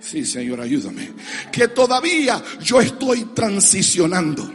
Sí, 0.00 0.24
Señor, 0.26 0.60
ayúdame. 0.60 1.12
Que 1.50 1.68
todavía 1.68 2.42
yo 2.60 2.80
estoy 2.80 3.26
transicionando. 3.34 4.50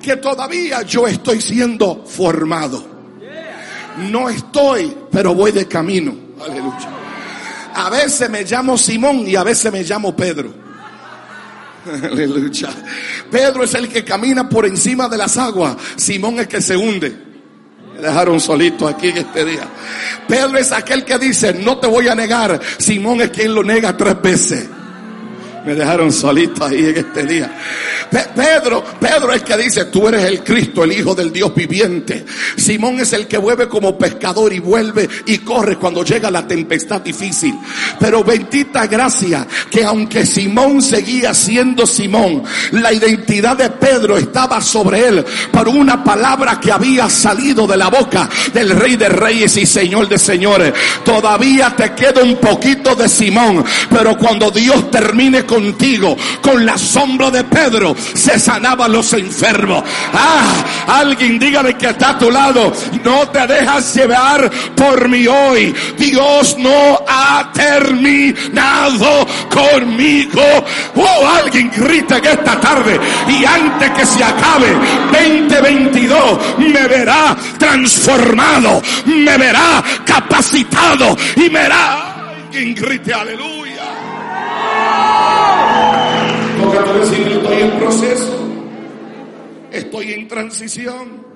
Que 0.00 0.16
todavía 0.16 0.82
yo 0.82 1.06
estoy 1.06 1.40
siendo 1.40 2.04
formado. 2.06 2.86
No 4.10 4.28
estoy, 4.28 4.94
pero 5.10 5.34
voy 5.34 5.52
de 5.52 5.66
camino. 5.66 6.14
Aleluya. 6.42 6.90
A 7.74 7.90
veces 7.90 8.30
me 8.30 8.44
llamo 8.44 8.78
Simón 8.78 9.26
y 9.26 9.36
a 9.36 9.42
veces 9.42 9.72
me 9.72 9.82
llamo 9.82 10.14
Pedro. 10.16 10.54
Aleluya. 11.84 12.70
Pedro 13.30 13.64
es 13.64 13.74
el 13.74 13.88
que 13.88 14.04
camina 14.04 14.48
por 14.48 14.66
encima 14.66 15.08
de 15.08 15.18
las 15.18 15.36
aguas. 15.36 15.76
Simón 15.96 16.34
es 16.34 16.40
el 16.40 16.48
que 16.48 16.62
se 16.62 16.76
hunde. 16.76 17.25
Dejaron 18.00 18.40
solito 18.40 18.86
aquí 18.86 19.08
en 19.08 19.18
este 19.18 19.44
día. 19.44 19.66
Pedro 20.28 20.58
es 20.58 20.72
aquel 20.72 21.04
que 21.04 21.18
dice, 21.18 21.54
no 21.54 21.78
te 21.78 21.86
voy 21.86 22.08
a 22.08 22.14
negar. 22.14 22.60
Simón 22.78 23.20
es 23.20 23.30
quien 23.30 23.54
lo 23.54 23.62
nega 23.62 23.96
tres 23.96 24.20
veces. 24.20 24.68
Me 25.66 25.74
dejaron 25.74 26.12
solito 26.12 26.64
ahí 26.64 26.86
en 26.86 26.96
este 26.96 27.24
día. 27.24 27.50
Pedro, 28.08 28.84
Pedro 29.00 29.32
es 29.32 29.42
que 29.42 29.56
dice, 29.56 29.86
tú 29.86 30.06
eres 30.06 30.24
el 30.24 30.44
Cristo, 30.44 30.84
el 30.84 30.92
Hijo 30.92 31.12
del 31.14 31.32
Dios 31.32 31.52
viviente. 31.54 32.24
Simón 32.56 33.00
es 33.00 33.12
el 33.12 33.26
que 33.26 33.36
vuelve 33.36 33.66
como 33.66 33.98
pescador 33.98 34.52
y 34.52 34.60
vuelve 34.60 35.08
y 35.26 35.38
corre 35.38 35.76
cuando 35.76 36.04
llega 36.04 36.30
la 36.30 36.46
tempestad 36.46 37.00
difícil. 37.00 37.54
Pero 37.98 38.22
bendita 38.22 38.86
gracia 38.86 39.46
que 39.68 39.84
aunque 39.84 40.24
Simón 40.24 40.80
seguía 40.80 41.34
siendo 41.34 41.84
Simón, 41.84 42.44
la 42.70 42.92
identidad 42.92 43.56
de 43.56 43.70
Pedro 43.70 44.16
estaba 44.16 44.60
sobre 44.60 45.08
él 45.08 45.24
por 45.50 45.66
una 45.66 46.04
palabra 46.04 46.60
que 46.60 46.70
había 46.70 47.10
salido 47.10 47.66
de 47.66 47.76
la 47.76 47.88
boca 47.88 48.28
del 48.52 48.70
Rey 48.70 48.96
de 48.96 49.08
Reyes 49.08 49.56
y 49.56 49.66
Señor 49.66 50.08
de 50.08 50.18
Señores. 50.18 50.72
Todavía 51.04 51.74
te 51.74 51.92
queda 51.94 52.22
un 52.22 52.36
poquito 52.36 52.94
de 52.94 53.08
Simón, 53.08 53.64
pero 53.90 54.16
cuando 54.16 54.50
Dios 54.50 54.90
termine 54.90 55.44
con 55.44 55.55
contigo. 55.56 56.16
Con 56.42 56.66
la 56.66 56.76
sombra 56.76 57.30
de 57.30 57.42
Pedro 57.44 57.96
se 58.14 58.38
sanaban 58.38 58.92
los 58.92 59.10
enfermos. 59.14 59.82
Ah, 60.12 60.98
alguien 61.00 61.38
dígale 61.38 61.74
que 61.74 61.86
está 61.86 62.10
a 62.10 62.18
tu 62.18 62.30
lado. 62.30 62.72
No 63.02 63.26
te 63.28 63.46
dejas 63.46 63.94
llevar 63.94 64.50
por 64.74 65.08
mí 65.08 65.26
hoy. 65.26 65.74
Dios 65.96 66.56
no 66.58 67.00
ha 67.08 67.50
terminado 67.54 69.26
conmigo. 69.48 70.42
Oh, 70.94 71.26
alguien 71.26 71.70
grita 71.74 72.20
que 72.20 72.32
esta 72.32 72.60
tarde 72.60 73.00
y 73.28 73.44
antes 73.44 73.90
que 73.92 74.04
se 74.04 74.22
acabe 74.22 74.76
2022 75.10 76.58
me 76.58 76.86
verá 76.86 77.34
transformado, 77.58 78.82
me 79.06 79.38
verá 79.38 79.82
capacitado 80.04 81.16
y 81.36 81.48
me 81.48 81.60
verá. 81.60 82.34
Alguien 82.44 82.74
grite 82.74 83.14
aleluya. 83.14 83.75
Toca 86.60 86.92
decir, 86.92 87.26
estoy 87.28 87.60
en 87.60 87.78
proceso. 87.78 88.48
Estoy 89.70 90.12
en 90.12 90.28
transición. 90.28 91.26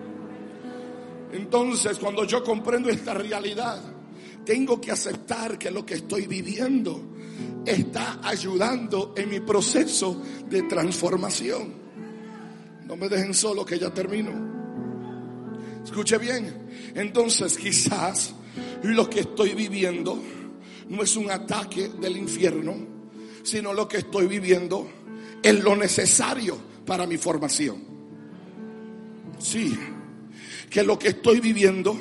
Entonces, 1.33 1.99
cuando 1.99 2.25
yo 2.25 2.43
comprendo 2.43 2.89
esta 2.89 3.15
realidad, 3.15 3.81
tengo 4.45 4.81
que 4.81 4.91
aceptar 4.91 5.59
que 5.59 5.71
lo 5.71 5.85
que 5.85 5.95
estoy 5.95 6.27
viviendo 6.27 7.11
está 7.65 8.21
ayudando 8.23 9.15
en 9.17 9.29
mi 9.29 9.41
proceso 9.41 10.23
de 10.49 10.63
transformación. 10.63 11.75
No 12.87 12.97
me 12.97 13.09
dejen 13.09 13.35
solo 13.35 13.65
que 13.65 13.79
ya 13.79 13.91
termino. 13.93 14.51
Escuche 15.85 16.19
bien. 16.19 16.69
Entonces 16.95 17.57
quizás 17.57 18.35
lo 18.83 19.09
que 19.09 19.21
estoy 19.21 19.55
viviendo 19.55 20.21
no 20.89 21.03
es 21.03 21.17
un 21.17 21.31
ataque 21.31 21.89
del 22.01 22.17
infierno, 22.17 22.75
sino 23.51 23.75
lo 23.75 23.89
que 23.89 23.97
estoy 23.97 24.29
viviendo 24.29 24.89
es 25.43 25.59
lo 25.65 25.75
necesario 25.75 26.57
para 26.87 27.05
mi 27.05 27.19
formación. 27.19 27.83
Sí, 29.41 29.77
que 30.71 30.85
lo 30.85 30.97
que 30.97 31.09
estoy 31.09 31.41
viviendo 31.41 31.99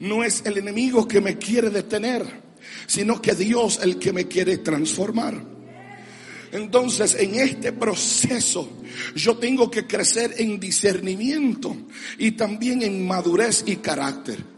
no 0.00 0.24
es 0.24 0.42
el 0.44 0.58
enemigo 0.58 1.06
que 1.06 1.20
me 1.20 1.38
quiere 1.38 1.70
detener, 1.70 2.24
sino 2.88 3.22
que 3.22 3.36
Dios 3.36 3.78
el 3.80 4.00
que 4.00 4.12
me 4.12 4.26
quiere 4.26 4.58
transformar. 4.58 5.52
Entonces, 6.50 7.14
en 7.14 7.36
este 7.36 7.72
proceso, 7.72 8.82
yo 9.14 9.36
tengo 9.36 9.70
que 9.70 9.86
crecer 9.86 10.34
en 10.38 10.58
discernimiento 10.58 11.76
y 12.18 12.32
también 12.32 12.82
en 12.82 13.06
madurez 13.06 13.62
y 13.66 13.76
carácter. 13.76 14.51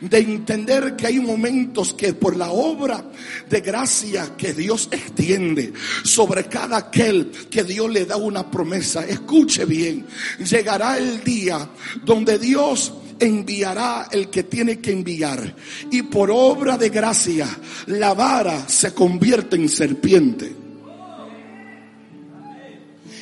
De 0.00 0.18
entender 0.18 0.96
que 0.96 1.06
hay 1.06 1.20
momentos 1.20 1.94
que 1.94 2.14
por 2.14 2.36
la 2.36 2.50
obra 2.50 3.04
de 3.48 3.60
gracia 3.60 4.36
que 4.36 4.52
Dios 4.52 4.88
extiende 4.90 5.72
sobre 6.02 6.44
cada 6.44 6.78
aquel 6.78 7.30
que 7.50 7.64
Dios 7.64 7.90
le 7.90 8.06
da 8.06 8.16
una 8.16 8.50
promesa, 8.50 9.06
escuche 9.06 9.64
bien, 9.64 10.06
llegará 10.38 10.98
el 10.98 11.22
día 11.22 11.68
donde 12.04 12.38
Dios 12.38 12.92
enviará 13.18 14.08
el 14.10 14.28
que 14.28 14.44
tiene 14.44 14.80
que 14.80 14.92
enviar. 14.92 15.54
Y 15.90 16.02
por 16.02 16.30
obra 16.30 16.76
de 16.76 16.88
gracia, 16.88 17.48
la 17.86 18.14
vara 18.14 18.68
se 18.68 18.92
convierte 18.92 19.56
en 19.56 19.68
serpiente. 19.68 20.64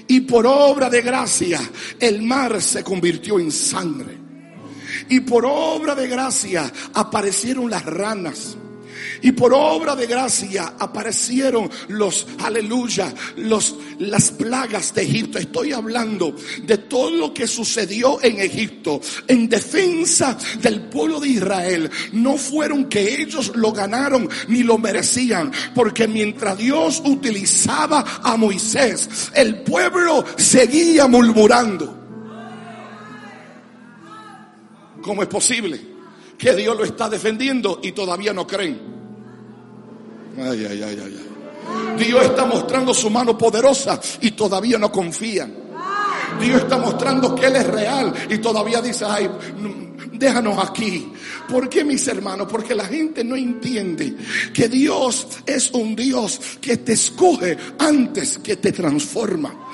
Y 0.09 0.21
por 0.21 0.47
obra 0.47 0.90
de 0.90 1.00
gracia, 1.00 1.61
el 1.99 2.23
mar 2.23 2.61
se 2.61 2.82
convirtió 2.82 3.38
en 3.38 3.50
sangre. 3.50 4.21
Y 5.08 5.20
por 5.20 5.44
obra 5.46 5.94
de 5.94 6.08
gracia 6.08 6.70
aparecieron 6.94 7.70
las 7.70 7.84
ranas. 7.84 8.56
Y 9.22 9.32
por 9.32 9.54
obra 9.54 9.94
de 9.94 10.06
gracia 10.06 10.75
aparecieron 10.78 11.70
los, 11.88 12.26
aleluya, 12.42 13.12
los, 13.37 13.76
las 13.99 14.32
plagas 14.32 14.94
de 14.94 15.02
Egipto. 15.02 15.38
Estoy 15.38 15.72
hablando 15.72 16.34
de 16.64 16.78
todo 16.78 17.11
lo 17.11 17.32
que 17.32 17.46
sucedió 17.46 18.22
en 18.22 18.40
Egipto 18.40 19.00
en 19.28 19.49
defensa 19.49 20.37
del 20.61 20.82
pueblo 20.82 21.20
de 21.20 21.28
Israel. 21.28 21.90
No 22.12 22.37
fueron 22.37 22.87
que 22.87 23.22
ellos 23.22 23.52
lo 23.54 23.72
ganaron 23.72 24.28
ni 24.49 24.62
lo 24.62 24.78
merecían. 24.78 25.52
Porque 25.75 26.08
mientras 26.08 26.58
Dios 26.58 27.00
utilizaba 27.04 28.20
a 28.22 28.37
Moisés, 28.37 29.08
el 29.34 29.62
pueblo 29.62 30.25
seguía 30.37 31.06
murmurando. 31.06 32.01
¿Cómo 35.02 35.23
es 35.23 35.28
posible 35.28 35.80
que 36.38 36.54
Dios 36.54 36.76
lo 36.76 36.85
está 36.85 37.09
defendiendo 37.09 37.80
y 37.82 37.92
todavía 37.92 38.32
no 38.32 38.47
creen? 38.47 38.80
Ay, 40.38 40.66
ay, 40.71 40.82
ay, 40.82 41.02
ay. 41.04 41.28
Dios 41.99 42.25
está 42.25 42.47
mostrando 42.47 42.94
su 42.94 43.11
mano 43.11 43.37
poderosa 43.37 44.00
y 44.21 44.32
todavía 44.32 44.78
no 44.78 44.90
confían. 44.90 45.62
Dios 46.40 46.62
está 46.62 46.78
mostrando 46.78 47.35
que 47.35 47.47
Él 47.47 47.56
es 47.56 47.66
real 47.66 48.12
y 48.30 48.38
todavía 48.38 48.80
dice, 48.80 49.04
ay, 49.06 49.30
déjanos 50.12 50.59
aquí. 50.59 51.12
¿Por 51.49 51.68
qué, 51.68 51.85
mis 51.85 52.06
hermanos? 52.09 52.49
Porque 52.50 52.75
la 52.75 52.85
gente 52.85 53.23
no 53.25 53.37
entiende 53.37 54.16
que 54.54 54.68
Dios 54.68 55.26
es 55.44 55.71
un 55.73 55.94
Dios 55.94 56.40
que 56.61 56.78
te 56.78 56.92
escoge 56.92 57.59
antes 57.78 58.38
que 58.38 58.56
te 58.56 58.73
transforma. 58.73 59.68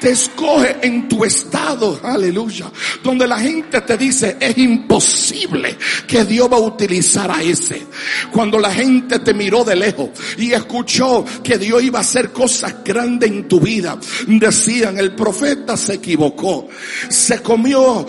Te 0.00 0.10
escoge 0.10 0.78
en 0.82 1.08
tu 1.08 1.24
estado, 1.24 2.00
aleluya, 2.02 2.70
donde 3.02 3.26
la 3.26 3.38
gente 3.38 3.80
te 3.82 3.96
dice, 3.96 4.36
es 4.40 4.58
imposible 4.58 5.76
que 6.06 6.24
Dios 6.24 6.50
va 6.50 6.56
a 6.56 6.60
utilizar 6.60 7.30
a 7.30 7.42
ese. 7.42 7.86
Cuando 8.32 8.58
la 8.58 8.72
gente 8.72 9.18
te 9.20 9.34
miró 9.34 9.64
de 9.64 9.76
lejos 9.76 10.10
y 10.38 10.52
escuchó 10.52 11.24
que 11.42 11.58
Dios 11.58 11.82
iba 11.82 11.98
a 11.98 12.02
hacer 12.02 12.32
cosas 12.32 12.76
grandes 12.84 13.30
en 13.30 13.48
tu 13.48 13.60
vida, 13.60 13.98
decían, 14.26 14.98
el 14.98 15.14
profeta 15.14 15.76
se 15.76 15.94
equivocó, 15.94 16.68
se 17.08 17.40
comió 17.40 18.06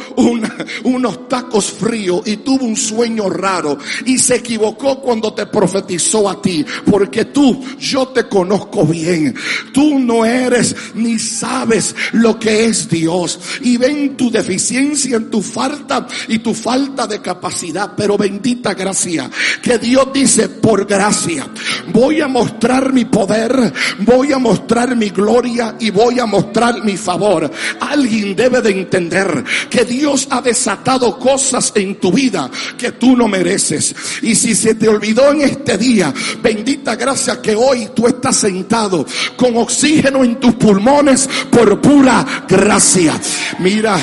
unos 0.83 1.27
tacos 1.27 1.71
fríos 1.71 2.21
y 2.25 2.37
tuvo 2.37 2.65
un 2.65 2.75
sueño 2.75 3.29
raro 3.29 3.77
y 4.05 4.17
se 4.17 4.35
equivocó 4.35 4.99
cuando 4.99 5.33
te 5.33 5.45
profetizó 5.45 6.29
a 6.29 6.41
ti, 6.41 6.65
porque 6.89 7.25
tú, 7.25 7.63
yo 7.79 8.07
te 8.09 8.27
conozco 8.27 8.85
bien, 8.85 9.35
tú 9.73 9.99
no 9.99 10.25
eres 10.25 10.75
ni 10.95 11.19
sabes 11.43 11.93
lo 12.13 12.39
que 12.39 12.67
es 12.67 12.87
Dios 12.87 13.37
y 13.61 13.75
ven 13.75 14.15
tu 14.15 14.31
deficiencia 14.31 15.17
en 15.17 15.29
tu 15.29 15.41
falta 15.41 16.07
y 16.29 16.39
tu 16.39 16.53
falta 16.53 17.05
de 17.05 17.21
capacidad, 17.21 17.91
pero 17.97 18.17
bendita 18.17 18.73
gracia 18.73 19.29
que 19.61 19.77
Dios 19.77 20.07
dice 20.13 20.47
por 20.47 20.85
gracia 20.85 21.49
voy 21.91 22.21
a 22.21 22.27
mostrar 22.27 22.93
mi 22.93 23.03
poder, 23.05 23.73
voy 23.99 24.31
a 24.31 24.37
mostrar 24.37 24.95
mi 24.95 25.09
gloria 25.09 25.75
y 25.79 25.89
voy 25.89 26.19
a 26.19 26.25
mostrar 26.25 26.83
mi 26.83 26.95
favor. 26.95 27.51
Alguien 27.81 28.35
debe 28.35 28.61
de 28.61 28.71
entender 28.71 29.43
que 29.69 29.83
Dios 29.83 30.27
ha 30.29 30.41
desatado 30.41 31.19
cosas 31.19 31.73
en 31.75 31.99
tu 31.99 32.11
vida 32.11 32.49
que 32.77 32.93
tú 32.93 33.17
no 33.17 33.27
mereces. 33.27 33.93
Y 34.21 34.35
si 34.35 34.55
se 34.55 34.75
te 34.75 34.87
olvidó 34.87 35.31
en 35.31 35.41
este 35.41 35.77
día, 35.77 36.13
bendita 36.41 36.95
gracia 36.95 37.41
que 37.41 37.55
hoy 37.55 37.89
tú 37.93 38.07
estás 38.07 38.37
sentado 38.37 39.05
con 39.35 39.57
oxígeno 39.57 40.23
en 40.23 40.39
tus 40.39 40.55
pulmones 40.55 41.22
por 41.49 41.79
pura 41.79 42.25
gracia. 42.47 43.19
Mira, 43.59 43.97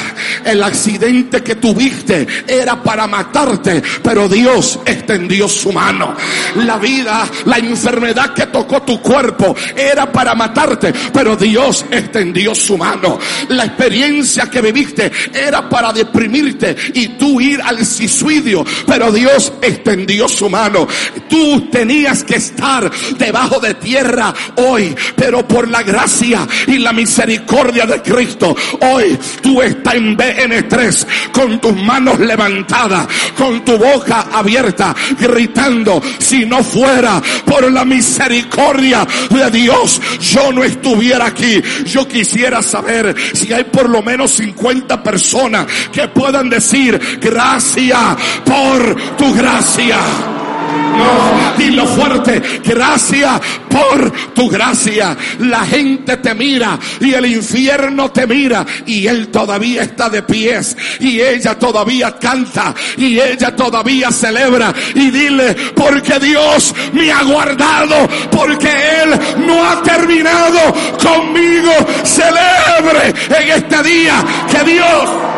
el 0.45 0.63
accidente 0.63 1.43
que 1.43 1.57
tuviste 1.57 2.27
era 2.47 2.83
para 2.83 3.07
matarte, 3.07 3.83
pero 4.03 4.29
Dios 4.29 4.79
extendió 4.85 5.49
su 5.49 5.73
mano. 5.73 6.15
La 6.57 6.79
vida, 6.79 7.29
la 7.45 7.59
enfermedad 7.59 8.33
que 8.33 8.47
tocó 8.47 8.83
tu 8.83 9.01
cuerpo 9.01 9.55
era 9.77 10.11
para 10.11 10.35
matarte, 10.35 10.93
pero 11.13 11.37
Dios 11.37 11.85
extendió 11.91 12.55
su 12.55 12.77
mano. 12.77 13.19
La 13.49 13.65
experiencia 13.65 14.47
que 14.51 14.61
viviste 14.61 15.11
era 15.33 15.69
para 15.69 15.93
deprimirte 15.93 16.77
y 16.95 17.09
tú 17.19 17.41
ir 17.41 17.61
al 17.63 17.85
suicidio, 17.85 18.65
pero 18.87 19.11
Dios 19.13 19.53
extendió 19.61 20.29
su 20.29 20.49
mano. 20.49 20.87
Tú 21.29 21.69
tenías 21.71 22.25
que 22.25 22.37
estar 22.37 22.91
debajo 23.19 23.61
de 23.61 23.75
tierra 23.75 24.35
hoy, 24.57 24.95
pero 25.17 25.47
por 25.47 25.69
la 25.69 25.83
gracia 25.83 26.47
y 26.67 26.79
la 26.79 26.93
misericordia 26.93 27.10
de 27.87 28.03
Cristo, 28.03 28.57
hoy 28.81 29.19
tú 29.43 29.61
estás 29.61 29.95
en 29.95 30.17
BN3 30.17 31.07
con 31.33 31.61
tus 31.61 31.75
manos 31.77 32.19
levantadas, 32.21 33.07
con 33.37 33.65
tu 33.65 33.77
boca 33.77 34.27
abierta, 34.33 34.95
gritando, 35.19 36.01
si 36.19 36.47
no 36.47 36.63
fuera 36.63 37.21
por 37.45 37.71
la 37.71 37.85
misericordia 37.85 39.07
de 39.29 39.51
Dios, 39.51 40.01
yo 40.21 40.53
no 40.53 40.63
estuviera 40.63 41.27
aquí. 41.27 41.61
Yo 41.87 42.07
quisiera 42.07 42.63
saber 42.63 43.15
si 43.35 43.53
hay 43.53 43.65
por 43.65 43.89
lo 43.89 44.03
menos 44.03 44.31
50 44.33 45.03
personas 45.03 45.67
que 45.93 46.09
puedan 46.09 46.49
decir 46.49 47.19
gracias 47.21 48.17
por 48.45 49.17
tu 49.17 49.35
gracia. 49.35 49.99
No, 50.97 51.57
dilo 51.57 51.87
fuerte. 51.87 52.43
Gracias 52.65 53.41
por 53.69 54.11
tu 54.35 54.49
gracia. 54.49 55.17
La 55.39 55.65
gente 55.65 56.17
te 56.19 56.35
mira 56.35 56.79
y 57.01 57.15
el 57.15 57.27
infierno 57.27 58.11
te 58.11 58.27
mira 58.27 58.67
y 58.87 59.07
él 59.07 59.29
todavía 59.29 59.83
está 59.83 60.09
de 60.09 60.23
pies 60.23 60.77
y 60.99 61.21
ella 61.21 61.59
todavía 61.59 62.17
canta 62.19 62.75
y 62.97 63.19
ella 63.19 63.55
todavía 63.55 64.11
celebra 64.11 64.73
y 64.95 65.11
dile 65.11 65.55
porque 65.75 66.19
Dios 66.19 66.75
me 66.93 67.11
ha 67.11 67.23
guardado 67.23 68.09
porque 68.31 68.71
él 69.03 69.47
no 69.47 69.65
ha 69.65 69.83
terminado 69.83 70.61
conmigo. 71.03 71.73
Celebre 72.05 73.15
en 73.41 73.51
este 73.51 73.83
día 73.83 74.25
que 74.51 74.71
Dios 74.71 75.30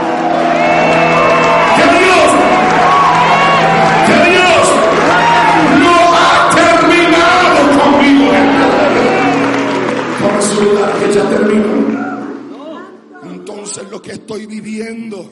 Entonces 13.25 13.85
lo 13.91 14.01
que 14.03 14.13
estoy 14.13 14.47
viviendo 14.47 15.31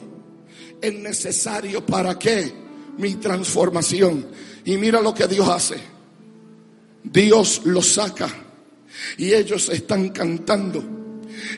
es 0.81 0.93
necesario 0.93 1.85
para 1.85 2.17
qué? 2.17 2.51
Mi 2.97 3.15
transformación. 3.15 4.27
Y 4.65 4.77
mira 4.77 5.01
lo 5.01 5.13
que 5.13 5.27
Dios 5.27 5.47
hace. 5.47 5.77
Dios 7.03 7.61
los 7.65 7.87
saca 7.87 8.29
y 9.17 9.33
ellos 9.33 9.69
están 9.69 10.09
cantando 10.09 10.83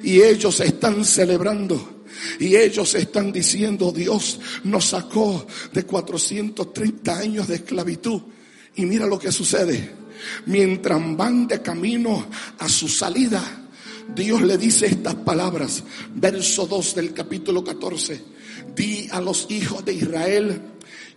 y 0.02 0.22
ellos 0.22 0.60
están 0.60 1.04
celebrando. 1.06 1.90
Y 2.40 2.56
ellos 2.56 2.94
están 2.96 3.32
diciendo, 3.32 3.92
Dios 3.92 4.40
nos 4.64 4.86
sacó 4.86 5.46
de 5.74 5.84
430 5.84 7.18
años 7.18 7.48
de 7.48 7.56
esclavitud. 7.56 8.22
Y 8.76 8.86
mira 8.86 9.06
lo 9.08 9.20
que 9.20 9.32
sucede. 9.32 9.92
Mientras 10.46 11.02
van 11.18 11.48
de 11.48 11.62
camino 11.62 12.26
a 12.60 12.70
su 12.70 12.88
salida, 12.88 13.63
Dios 14.16 14.42
le 14.42 14.58
dice 14.58 14.88
estas 14.88 15.16
palabras, 15.16 15.84
verso 16.14 16.66
2 16.66 16.96
del 16.96 17.14
capítulo 17.14 17.64
14. 17.64 18.22
Di 18.76 19.08
a 19.12 19.22
los 19.22 19.48
hijos 19.50 19.84
de 19.86 19.94
Israel 19.94 20.62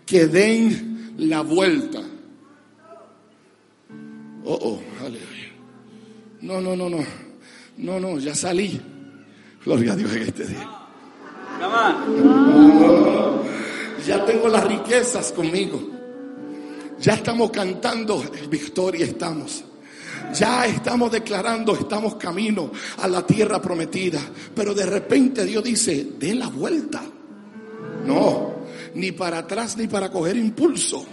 que 0.04 0.26
den 0.26 1.14
la 1.18 1.42
vuelta. 1.42 2.00
Oh, 4.44 4.54
oh, 4.54 4.80
aleluya. 5.00 5.52
No, 6.42 6.60
no, 6.60 6.76
no, 6.76 6.88
no. 6.88 7.04
No, 7.78 8.00
no, 8.00 8.18
ya 8.18 8.34
salí. 8.34 8.80
Gloria 9.64 9.92
a 9.92 9.96
Dios 9.96 10.12
en 10.14 10.22
este 10.22 10.46
día. 10.46 10.70
Ya 14.06 14.24
tengo 14.24 14.48
las 14.48 14.64
riquezas 14.64 15.32
conmigo. 15.32 15.80
Ya 17.00 17.14
estamos 17.14 17.50
cantando 17.50 18.22
victoria 18.48 19.04
estamos. 19.04 19.64
Ya 20.38 20.66
estamos 20.66 21.10
declarando, 21.10 21.74
estamos 21.74 22.16
camino 22.16 22.70
a 22.98 23.08
la 23.08 23.26
tierra 23.26 23.60
prometida. 23.60 24.20
Pero 24.54 24.74
de 24.74 24.84
repente 24.84 25.44
Dios 25.44 25.64
dice, 25.64 26.08
dé 26.18 26.34
la 26.34 26.48
vuelta. 26.48 27.02
No, 28.04 28.56
ni 28.94 29.12
para 29.12 29.38
atrás 29.38 29.76
ni 29.76 29.86
para 29.86 30.10
coger 30.10 30.36
impulso. 30.36 31.04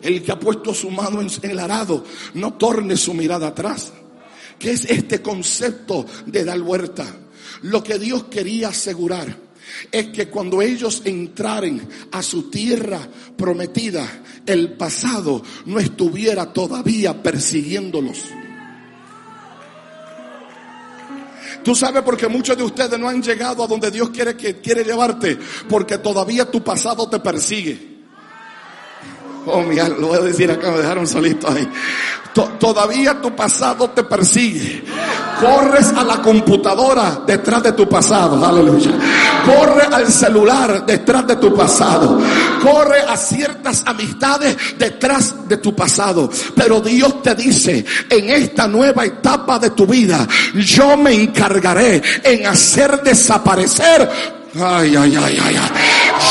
El 0.00 0.22
que 0.22 0.32
ha 0.32 0.38
puesto 0.38 0.72
su 0.72 0.90
mano 0.90 1.20
en 1.20 1.50
el 1.50 1.58
arado, 1.58 2.04
no 2.34 2.54
torne 2.54 2.96
su 2.96 3.12
mirada 3.14 3.48
atrás. 3.48 3.92
¿Qué 4.58 4.70
es 4.70 4.84
este 4.86 5.20
concepto 5.20 6.06
de 6.26 6.44
dar 6.44 6.60
vuelta? 6.60 7.04
Lo 7.62 7.82
que 7.82 7.98
Dios 7.98 8.24
quería 8.24 8.68
asegurar 8.68 9.47
es 9.90 10.06
que 10.08 10.28
cuando 10.28 10.62
ellos 10.62 11.02
entraren 11.04 11.88
a 12.12 12.22
su 12.22 12.50
tierra 12.50 13.00
prometida, 13.36 14.06
el 14.46 14.72
pasado 14.72 15.42
no 15.66 15.78
estuviera 15.78 16.52
todavía 16.52 17.22
persiguiéndolos. 17.22 18.18
Tú 21.64 21.74
sabes 21.74 22.02
por 22.02 22.16
qué 22.16 22.28
muchos 22.28 22.56
de 22.56 22.64
ustedes 22.64 22.98
no 22.98 23.08
han 23.08 23.22
llegado 23.22 23.62
a 23.62 23.66
donde 23.66 23.90
Dios 23.90 24.10
quiere 24.10 24.36
que 24.36 24.60
quiere 24.60 24.84
llevarte, 24.84 25.38
porque 25.68 25.98
todavía 25.98 26.50
tu 26.50 26.62
pasado 26.62 27.08
te 27.08 27.18
persigue. 27.20 27.97
Oh, 29.50 29.62
mira, 29.62 29.88
lo 29.88 30.08
voy 30.08 30.18
a 30.18 30.22
decir 30.22 30.50
acá, 30.50 30.70
me 30.70 30.78
dejaron 30.78 31.06
solito 31.06 31.48
ahí. 31.48 31.68
todavía 32.58 33.20
tu 33.20 33.34
pasado 33.34 33.90
te 33.90 34.02
persigue. 34.02 34.84
Corres 35.40 35.88
a 35.96 36.04
la 36.04 36.20
computadora 36.20 37.22
detrás 37.26 37.62
de 37.62 37.72
tu 37.72 37.88
pasado, 37.88 38.44
aleluya. 38.44 38.90
Corre 39.46 39.86
al 39.90 40.06
celular 40.08 40.84
detrás 40.84 41.26
de 41.26 41.36
tu 41.36 41.54
pasado. 41.54 42.20
Corre 42.62 43.00
a 43.00 43.16
ciertas 43.16 43.82
amistades 43.86 44.56
detrás 44.76 45.48
de 45.48 45.56
tu 45.56 45.74
pasado. 45.74 46.28
Pero 46.54 46.80
Dios 46.80 47.22
te 47.22 47.34
dice, 47.34 47.84
en 48.10 48.30
esta 48.30 48.68
nueva 48.68 49.06
etapa 49.06 49.58
de 49.58 49.70
tu 49.70 49.86
vida, 49.86 50.26
yo 50.54 50.96
me 50.96 51.14
encargaré 51.14 52.02
en 52.22 52.46
hacer 52.46 53.02
desaparecer 53.02 54.38
Ay, 54.54 54.96
ay, 54.96 55.14
ay, 55.14 55.38
ay, 55.44 55.56
ay. 55.56 55.70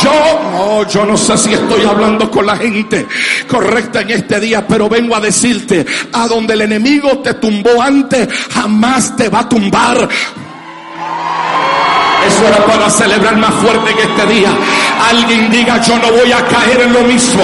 Yo, 0.04 0.12
no, 0.52 0.88
yo 0.88 1.06
no 1.06 1.18
sé 1.18 1.38
si 1.38 1.54
estoy 1.54 1.84
hablando 1.86 2.30
con 2.30 2.46
la 2.46 2.56
gente 2.58 3.08
correcta 3.48 4.02
en 4.02 4.12
este 4.12 4.40
día, 4.40 4.66
pero 4.68 4.90
vengo 4.90 5.16
a 5.16 5.20
decirte, 5.20 5.86
a 6.14 6.28
donde 6.28 6.54
el 6.54 6.62
enemigo 6.62 7.20
te 7.20 7.34
tumbó 7.36 7.82
antes, 7.82 8.28
jamás 8.52 9.16
te 9.16 9.30
va 9.30 9.40
a 9.40 9.50
tumbar. 9.50 10.10
Eso 12.28 12.48
era 12.48 12.66
para 12.66 12.90
celebrar 12.90 13.38
más 13.38 13.54
fuerte 13.56 13.94
que 13.96 14.04
este 14.04 14.34
día. 14.34 14.50
Alguien 15.10 15.50
diga, 15.50 15.82
yo 15.82 15.98
no 15.98 16.12
voy 16.12 16.32
a 16.32 16.46
caer 16.46 16.82
en 16.82 16.94
lo 16.94 17.02
mismo. 17.02 17.42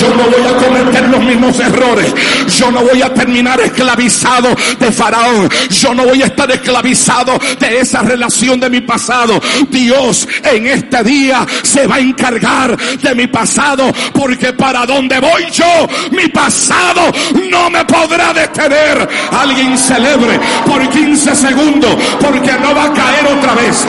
Yo 0.00 0.08
no 0.14 0.24
voy 0.24 0.46
a 0.46 0.56
cometer 0.56 1.08
los 1.08 1.20
mismos 1.20 1.60
errores. 1.60 2.14
Yo 2.56 2.70
no 2.70 2.80
voy 2.80 3.02
a 3.02 3.12
terminar 3.12 3.60
esclavizado 3.60 4.54
de 4.78 4.92
Faraón. 4.92 5.48
Yo 5.70 5.94
no 5.94 6.04
voy 6.04 6.22
a 6.22 6.26
estar 6.26 6.50
esclavizado 6.50 7.38
de 7.58 7.80
esa 7.80 8.02
relación 8.02 8.60
de 8.60 8.70
mi 8.70 8.80
pasado. 8.80 9.40
Dios 9.68 10.26
en 10.44 10.66
este 10.66 11.02
día 11.04 11.46
se 11.62 11.86
va 11.86 11.96
a 11.96 12.00
encargar 12.00 12.76
de 12.76 13.14
mi 13.14 13.26
pasado. 13.26 13.92
Porque 14.12 14.52
para 14.52 14.86
donde 14.86 15.18
voy 15.20 15.46
yo, 15.50 15.88
mi 16.10 16.28
pasado 16.28 17.12
no 17.50 17.70
me 17.70 17.84
podrá 17.84 18.32
detener. 18.32 19.08
Alguien 19.32 19.76
celebre 19.76 20.38
por 20.66 20.88
15 20.88 21.34
segundos. 21.34 21.96
Porque 22.20 22.52
no 22.60 22.74
va 22.74 22.84
a 22.84 22.92
caer 22.92 23.26
otra 23.26 23.54
vez 23.54 23.86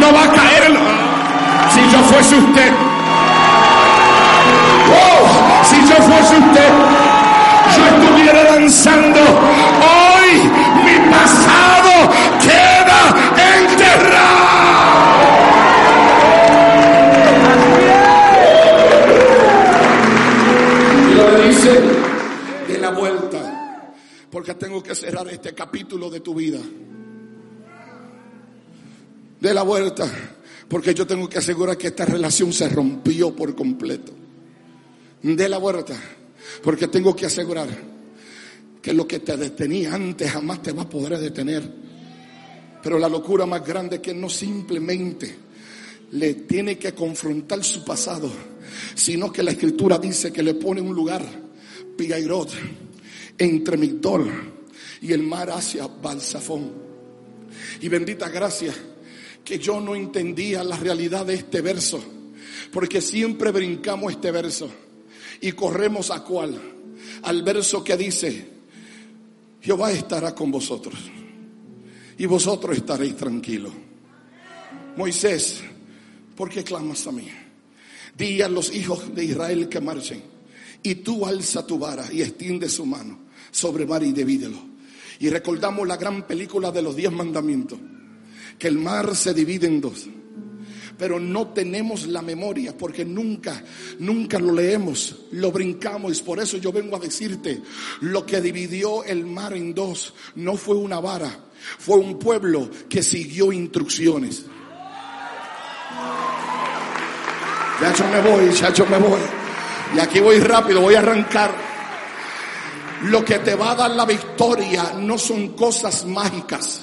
no 0.00 0.12
va 0.12 0.24
a 0.24 0.32
caer. 0.32 0.72
Si 1.72 1.80
yo 1.92 1.98
fuese 2.04 2.36
usted, 2.36 2.72
si 5.64 5.76
yo 5.88 5.96
fuese 6.02 6.38
usted, 6.38 6.70
yo 7.76 7.86
estuviera 7.86 8.44
danzando. 8.44 9.20
Hoy 9.20 10.50
mi 10.84 11.10
pasado 11.10 11.92
queda 12.40 13.00
enterrado. 13.56 14.44
Y 21.10 21.14
lo 21.14 21.26
dice 21.42 21.80
de 22.68 22.78
la 22.78 22.90
vuelta, 22.90 23.86
porque 24.30 24.54
tengo 24.54 24.82
que 24.82 24.94
cerrar 24.94 25.28
este 25.28 25.54
capítulo 25.54 26.10
de 26.10 26.20
tu 26.20 26.34
vida 26.34 26.60
de 29.40 29.52
la 29.52 29.62
vuelta, 29.62 30.06
porque 30.68 30.94
yo 30.94 31.06
tengo 31.06 31.28
que 31.28 31.38
asegurar 31.38 31.76
que 31.76 31.88
esta 31.88 32.06
relación 32.06 32.50
se 32.50 32.66
rompió 32.68 33.36
por 33.36 33.54
completo. 33.54 34.23
De 35.24 35.48
la 35.48 35.56
vuelta, 35.56 35.96
porque 36.62 36.86
tengo 36.88 37.16
que 37.16 37.24
asegurar 37.24 37.66
que 38.82 38.92
lo 38.92 39.08
que 39.08 39.20
te 39.20 39.34
detenía 39.38 39.94
antes 39.94 40.30
jamás 40.30 40.62
te 40.62 40.70
va 40.72 40.82
a 40.82 40.88
poder 40.88 41.16
detener. 41.16 41.66
Pero 42.82 42.98
la 42.98 43.08
locura 43.08 43.46
más 43.46 43.66
grande 43.66 43.96
es 43.96 44.02
que 44.02 44.12
no 44.12 44.28
simplemente 44.28 45.34
le 46.10 46.34
tiene 46.34 46.76
que 46.76 46.92
confrontar 46.92 47.64
su 47.64 47.82
pasado, 47.86 48.30
sino 48.94 49.32
que 49.32 49.42
la 49.42 49.52
escritura 49.52 49.96
dice 49.96 50.30
que 50.30 50.42
le 50.42 50.56
pone 50.56 50.82
un 50.82 50.94
lugar, 50.94 51.24
Pigairot, 51.96 52.50
entre 53.38 53.78
Migdol 53.78 54.30
y 55.00 55.10
el 55.10 55.22
mar 55.22 55.48
hacia 55.48 55.86
Balsafón. 55.86 56.70
Y 57.80 57.88
bendita 57.88 58.28
gracia 58.28 58.74
que 59.42 59.58
yo 59.58 59.80
no 59.80 59.94
entendía 59.94 60.62
la 60.62 60.76
realidad 60.76 61.24
de 61.24 61.36
este 61.36 61.62
verso, 61.62 62.04
porque 62.70 63.00
siempre 63.00 63.52
brincamos 63.52 64.12
este 64.12 64.30
verso 64.30 64.83
y 65.40 65.52
corremos 65.52 66.10
a 66.10 66.20
cuál, 66.24 66.60
al 67.22 67.42
verso 67.42 67.82
que 67.82 67.96
dice, 67.96 68.48
Jehová 69.60 69.92
estará 69.92 70.34
con 70.34 70.50
vosotros 70.50 70.94
y 72.18 72.26
vosotros 72.26 72.76
estaréis 72.76 73.16
tranquilos. 73.16 73.72
Moisés, 74.96 75.62
¿por 76.36 76.50
qué 76.50 76.62
clamas 76.62 77.06
a 77.06 77.12
mí? 77.12 77.28
Di 78.16 78.42
a 78.42 78.48
los 78.48 78.74
hijos 78.74 79.14
de 79.14 79.24
Israel 79.24 79.68
que 79.68 79.80
marchen 79.80 80.22
y 80.82 80.96
tú 80.96 81.26
alza 81.26 81.66
tu 81.66 81.78
vara 81.78 82.06
y 82.12 82.22
extiende 82.22 82.68
su 82.68 82.86
mano 82.86 83.18
sobre 83.50 83.86
mar 83.86 84.02
y 84.02 84.12
divídelo. 84.12 84.58
Y 85.18 85.30
recordamos 85.30 85.86
la 85.88 85.96
gran 85.96 86.26
película 86.26 86.70
de 86.70 86.82
los 86.82 86.94
diez 86.94 87.10
mandamientos 87.10 87.78
que 88.58 88.68
el 88.68 88.78
mar 88.78 89.16
se 89.16 89.34
divide 89.34 89.66
en 89.66 89.80
dos. 89.80 90.06
Pero 90.98 91.18
no 91.18 91.48
tenemos 91.48 92.06
la 92.06 92.22
memoria 92.22 92.76
porque 92.76 93.04
nunca, 93.04 93.62
nunca 93.98 94.38
lo 94.38 94.52
leemos, 94.52 95.16
lo 95.32 95.50
brincamos. 95.50 96.22
Por 96.22 96.40
eso 96.40 96.56
yo 96.56 96.72
vengo 96.72 96.96
a 96.96 97.00
decirte, 97.00 97.60
lo 98.00 98.24
que 98.24 98.40
dividió 98.40 99.02
el 99.04 99.24
mar 99.26 99.54
en 99.54 99.74
dos 99.74 100.14
no 100.36 100.56
fue 100.56 100.76
una 100.76 101.00
vara, 101.00 101.30
fue 101.78 101.98
un 101.98 102.18
pueblo 102.18 102.70
que 102.88 103.02
siguió 103.02 103.52
instrucciones. 103.52 104.44
Ya 107.80 107.92
yo 107.92 108.08
me 108.08 108.20
voy, 108.20 108.52
ya 108.52 108.72
yo 108.72 108.86
me 108.86 108.98
voy. 108.98 109.20
Y 109.96 109.98
aquí 109.98 110.20
voy 110.20 110.38
rápido, 110.38 110.80
voy 110.80 110.94
a 110.94 111.00
arrancar. 111.00 111.54
Lo 113.02 113.24
que 113.24 113.40
te 113.40 113.54
va 113.54 113.72
a 113.72 113.74
dar 113.74 113.90
la 113.90 114.06
victoria 114.06 114.94
no 114.98 115.18
son 115.18 115.48
cosas 115.50 116.06
mágicas. 116.06 116.82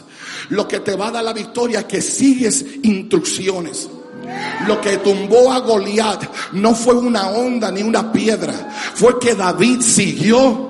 Lo 0.50 0.68
que 0.68 0.82
te 0.82 0.96
va 0.96 1.08
a 1.08 1.12
dar 1.12 1.24
la 1.24 1.34
victoria 1.34 1.80
es 1.80 1.86
que 1.86 2.02
sigues 2.02 2.66
instrucciones. 2.84 3.90
Lo 4.68 4.80
que 4.80 4.98
tumbó 4.98 5.52
a 5.52 5.60
Goliat 5.60 6.24
no 6.54 6.76
fue 6.76 6.96
una 6.96 7.30
onda 7.30 7.72
ni 7.72 7.82
una 7.82 8.12
piedra, 8.12 8.54
fue 8.94 9.20
que 9.20 9.36
David 9.36 9.82
siguió. 9.82 10.70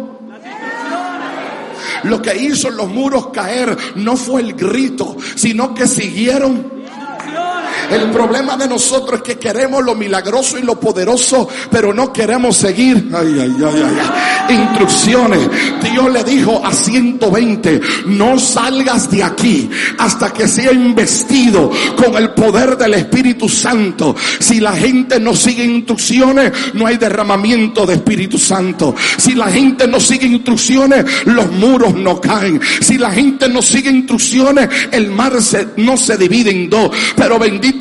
Lo 2.04 2.22
que 2.22 2.36
hizo 2.36 2.70
los 2.70 2.88
muros 2.88 3.28
caer 3.28 3.78
no 3.96 4.18
fue 4.18 4.42
el 4.42 4.54
grito, 4.54 5.18
sino 5.36 5.74
que 5.76 5.88
siguieron 5.88 6.81
El 7.92 8.10
problema 8.12 8.56
de 8.56 8.68
nosotros 8.68 9.20
es 9.20 9.24
que 9.24 9.40
queremos 9.40 9.84
lo 9.84 9.96
milagroso 9.96 10.58
y 10.58 10.62
lo 10.62 10.80
poderoso, 10.80 11.48
pero 11.70 11.94
no 11.94 12.14
queremos 12.14 12.58
seguir 12.58 13.10
ay, 13.14 13.36
ay, 13.40 13.56
ay, 13.64 14.56
instrucciones. 14.56 15.40
Dios 15.92 16.12
le 16.12 16.24
dijo 16.24 16.62
a 16.66 16.72
120, 16.72 17.82
no 18.06 18.40
salgas 18.40 19.10
de 19.12 19.24
aquí 19.24 19.70
hasta 19.98 20.32
que 20.32 20.48
sea 20.48 20.72
investido 20.72 21.72
con 21.98 22.16
el 22.16 22.32
poder 22.32 22.78
del 22.78 22.94
Espíritu 22.94 23.50
Santo. 23.50 24.16
Si 24.40 24.60
la 24.60 24.74
gente 24.74 25.20
no 25.20 25.36
sigue 25.36 25.66
instrucciones, 25.66 26.52
no 26.74 26.88
hay 26.88 26.98
derramamiento 26.98 27.86
de 27.86 27.96
Espíritu 27.96 28.38
Santo. 28.38 28.96
Si 29.18 29.34
la 29.34 29.50
gente 29.52 29.88
no 29.88 30.00
sigue 30.00 30.28
instrucciones, 30.28 31.06
los 31.26 31.52
muros 31.52 31.94
no 31.94 32.22
caen. 32.22 32.62
Si 32.80 32.98
la 32.98 33.12
gente 33.12 33.50
no 33.50 33.62
sigue 33.62 33.90
instrucciones, 33.90 34.70
el 34.92 35.10
mar 35.10 35.34
no 35.78 35.98
se 35.98 36.18
divide 36.18 36.52
en 36.52 36.70
dos. 36.70 36.92
Pero 37.16 37.40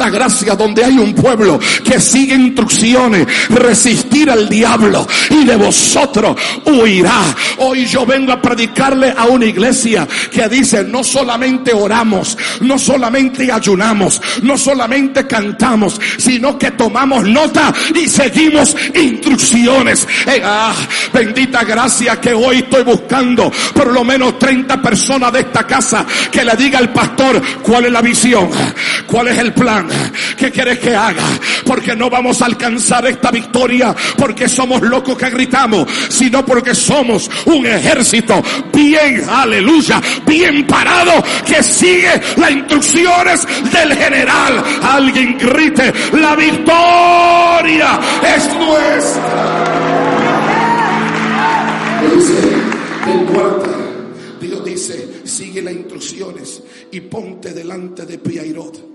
gracia 0.08 0.54
donde 0.54 0.84
hay 0.84 0.98
un 0.98 1.14
pueblo 1.14 1.58
que 1.84 2.00
sigue 2.00 2.34
instrucciones, 2.34 3.26
resistir 3.50 4.30
al 4.30 4.48
diablo 4.48 5.06
y 5.30 5.44
de 5.44 5.56
vosotros 5.56 6.36
huirá. 6.64 7.22
Hoy 7.58 7.86
yo 7.86 8.06
vengo 8.06 8.32
a 8.32 8.40
predicarle 8.40 9.12
a 9.16 9.24
una 9.24 9.46
iglesia 9.46 10.06
que 10.30 10.48
dice, 10.48 10.84
no 10.84 11.04
solamente 11.04 11.72
oramos, 11.72 12.38
no 12.60 12.78
solamente 12.78 13.50
ayunamos, 13.50 14.20
no 14.42 14.56
solamente 14.56 15.26
cantamos, 15.26 16.00
sino 16.18 16.58
que 16.58 16.70
tomamos 16.72 17.28
nota 17.28 17.72
y 17.94 18.08
seguimos 18.08 18.76
instrucciones. 18.94 20.06
Eh, 20.26 20.40
ah, 20.44 20.74
bendita 21.12 21.64
gracia 21.64 22.20
que 22.20 22.32
hoy 22.32 22.58
estoy 22.58 22.82
buscando 22.82 23.50
por 23.74 23.92
lo 23.92 24.04
menos 24.04 24.38
30 24.38 24.80
personas 24.80 25.32
de 25.32 25.40
esta 25.40 25.66
casa 25.66 26.06
que 26.30 26.44
le 26.44 26.54
diga 26.56 26.78
al 26.78 26.92
pastor 26.92 27.40
cuál 27.62 27.86
es 27.86 27.92
la 27.92 28.00
visión, 28.00 28.48
cuál 29.06 29.28
es 29.28 29.38
el 29.38 29.52
plan, 29.52 29.88
qué 30.36 30.50
quieres 30.50 30.78
que 30.78 30.94
haga, 30.94 31.24
porque 31.64 31.94
no 31.96 32.10
vamos 32.10 32.42
a 32.42 32.46
alcanzar 32.46 33.06
esta 33.06 33.30
victoria 33.30 33.94
porque 34.16 34.48
somos 34.48 34.80
locos 34.82 35.16
que 35.16 35.30
gritamos, 35.30 35.88
sino 36.08 36.44
porque 36.44 36.74
somos 36.74 37.30
un 37.46 37.66
ejército 37.66 38.42
bien, 38.72 39.24
aleluya, 39.28 40.00
bien 40.26 40.66
parado 40.66 41.22
que 41.46 41.62
sigue 41.62 42.20
las 42.36 42.50
instrucciones 42.50 43.46
del 43.72 43.94
general. 43.94 44.62
Alguien 44.82 45.38
grite, 45.38 45.92
la 46.12 46.36
victoria 46.36 48.00
es 48.36 48.54
nuestra. 48.56 50.00
Dios 54.40 54.64
dice, 54.64 55.20
sigue 55.24 55.62
las 55.62 55.74
instrucciones 55.74 56.62
y 56.90 57.00
ponte 57.00 57.52
delante 57.52 58.06
de 58.06 58.18
Piairot, 58.18 58.89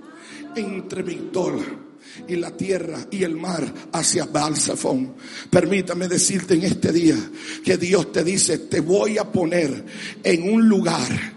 entre 0.56 1.04
Victor 1.04 1.86
y 2.28 2.36
la 2.36 2.52
tierra 2.52 3.06
y 3.12 3.24
el 3.24 3.36
mar 3.36 3.72
hacia 3.92 4.26
Balsafón. 4.26 5.16
Permítame 5.50 6.08
decirte 6.08 6.56
en 6.56 6.64
este 6.64 6.92
día 6.92 7.18
que 7.64 7.78
Dios 7.78 8.12
te 8.12 8.24
dice, 8.24 8.58
te 8.60 8.80
voy 8.80 9.18
a 9.18 9.32
poner 9.32 9.86
en 10.24 10.50
un 10.52 10.68
lugar 10.68 11.34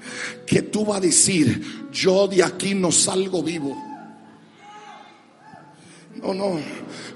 que 0.46 0.62
tú 0.62 0.84
vas 0.84 0.98
a 0.98 1.02
decir, 1.02 1.88
yo 1.92 2.28
de 2.28 2.42
aquí 2.42 2.74
no 2.74 2.92
salgo 2.92 3.42
vivo. 3.42 3.76
No, 6.22 6.34
no, 6.34 6.58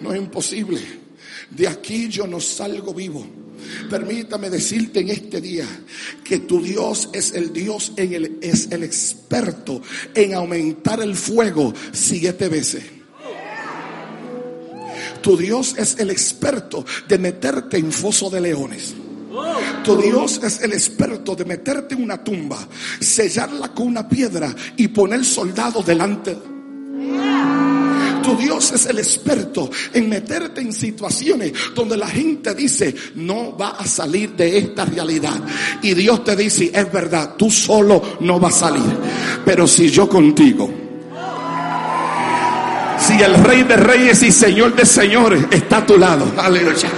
no 0.00 0.12
es 0.12 0.20
imposible. 0.20 0.80
De 1.50 1.68
aquí 1.68 2.08
yo 2.08 2.26
no 2.26 2.40
salgo 2.40 2.94
vivo. 2.94 3.41
Permítame 3.90 4.50
decirte 4.50 5.00
en 5.00 5.10
este 5.10 5.40
día 5.40 5.66
que 6.24 6.40
tu 6.40 6.62
Dios 6.62 7.10
es 7.12 7.32
el 7.32 7.52
Dios 7.52 7.92
en 7.96 8.12
el, 8.14 8.38
es 8.40 8.68
el 8.70 8.82
experto 8.82 9.82
en 10.14 10.34
aumentar 10.34 11.00
el 11.00 11.14
fuego 11.14 11.72
siete 11.92 12.48
veces. 12.48 12.84
Tu 15.22 15.36
Dios 15.36 15.76
es 15.78 15.98
el 15.98 16.10
experto 16.10 16.84
de 17.08 17.18
meterte 17.18 17.76
en 17.78 17.92
foso 17.92 18.28
de 18.28 18.40
leones. 18.40 18.94
Tu 19.84 19.96
Dios 19.96 20.40
es 20.42 20.60
el 20.62 20.72
experto 20.72 21.34
de 21.34 21.44
meterte 21.44 21.94
en 21.94 22.02
una 22.02 22.22
tumba, 22.22 22.68
sellarla 23.00 23.72
con 23.72 23.86
una 23.88 24.08
piedra 24.08 24.54
y 24.76 24.88
poner 24.88 25.24
soldados 25.24 25.86
delante. 25.86 26.36
Tu 28.22 28.36
Dios 28.36 28.72
es 28.72 28.86
el 28.86 28.98
experto 28.98 29.70
en 29.92 30.08
meterte 30.08 30.60
en 30.60 30.72
situaciones 30.72 31.52
donde 31.74 31.96
la 31.96 32.08
gente 32.08 32.54
dice, 32.54 32.94
no 33.16 33.56
va 33.56 33.70
a 33.70 33.86
salir 33.86 34.30
de 34.34 34.58
esta 34.58 34.84
realidad. 34.84 35.40
Y 35.82 35.94
Dios 35.94 36.24
te 36.24 36.36
dice, 36.36 36.70
es 36.72 36.92
verdad, 36.92 37.34
tú 37.36 37.50
solo 37.50 38.18
no 38.20 38.38
vas 38.38 38.54
a 38.56 38.68
salir. 38.68 38.96
Pero 39.44 39.66
si 39.66 39.90
yo 39.90 40.08
contigo, 40.08 40.81
si 43.02 43.20
el 43.20 43.34
rey 43.42 43.62
de 43.64 43.76
reyes 43.76 44.22
y 44.22 44.30
señor 44.30 44.74
de 44.74 44.86
señores 44.86 45.44
está 45.50 45.78
a 45.78 45.86
tu 45.86 45.98
lado, 45.98 46.32
aleluya. 46.38 46.88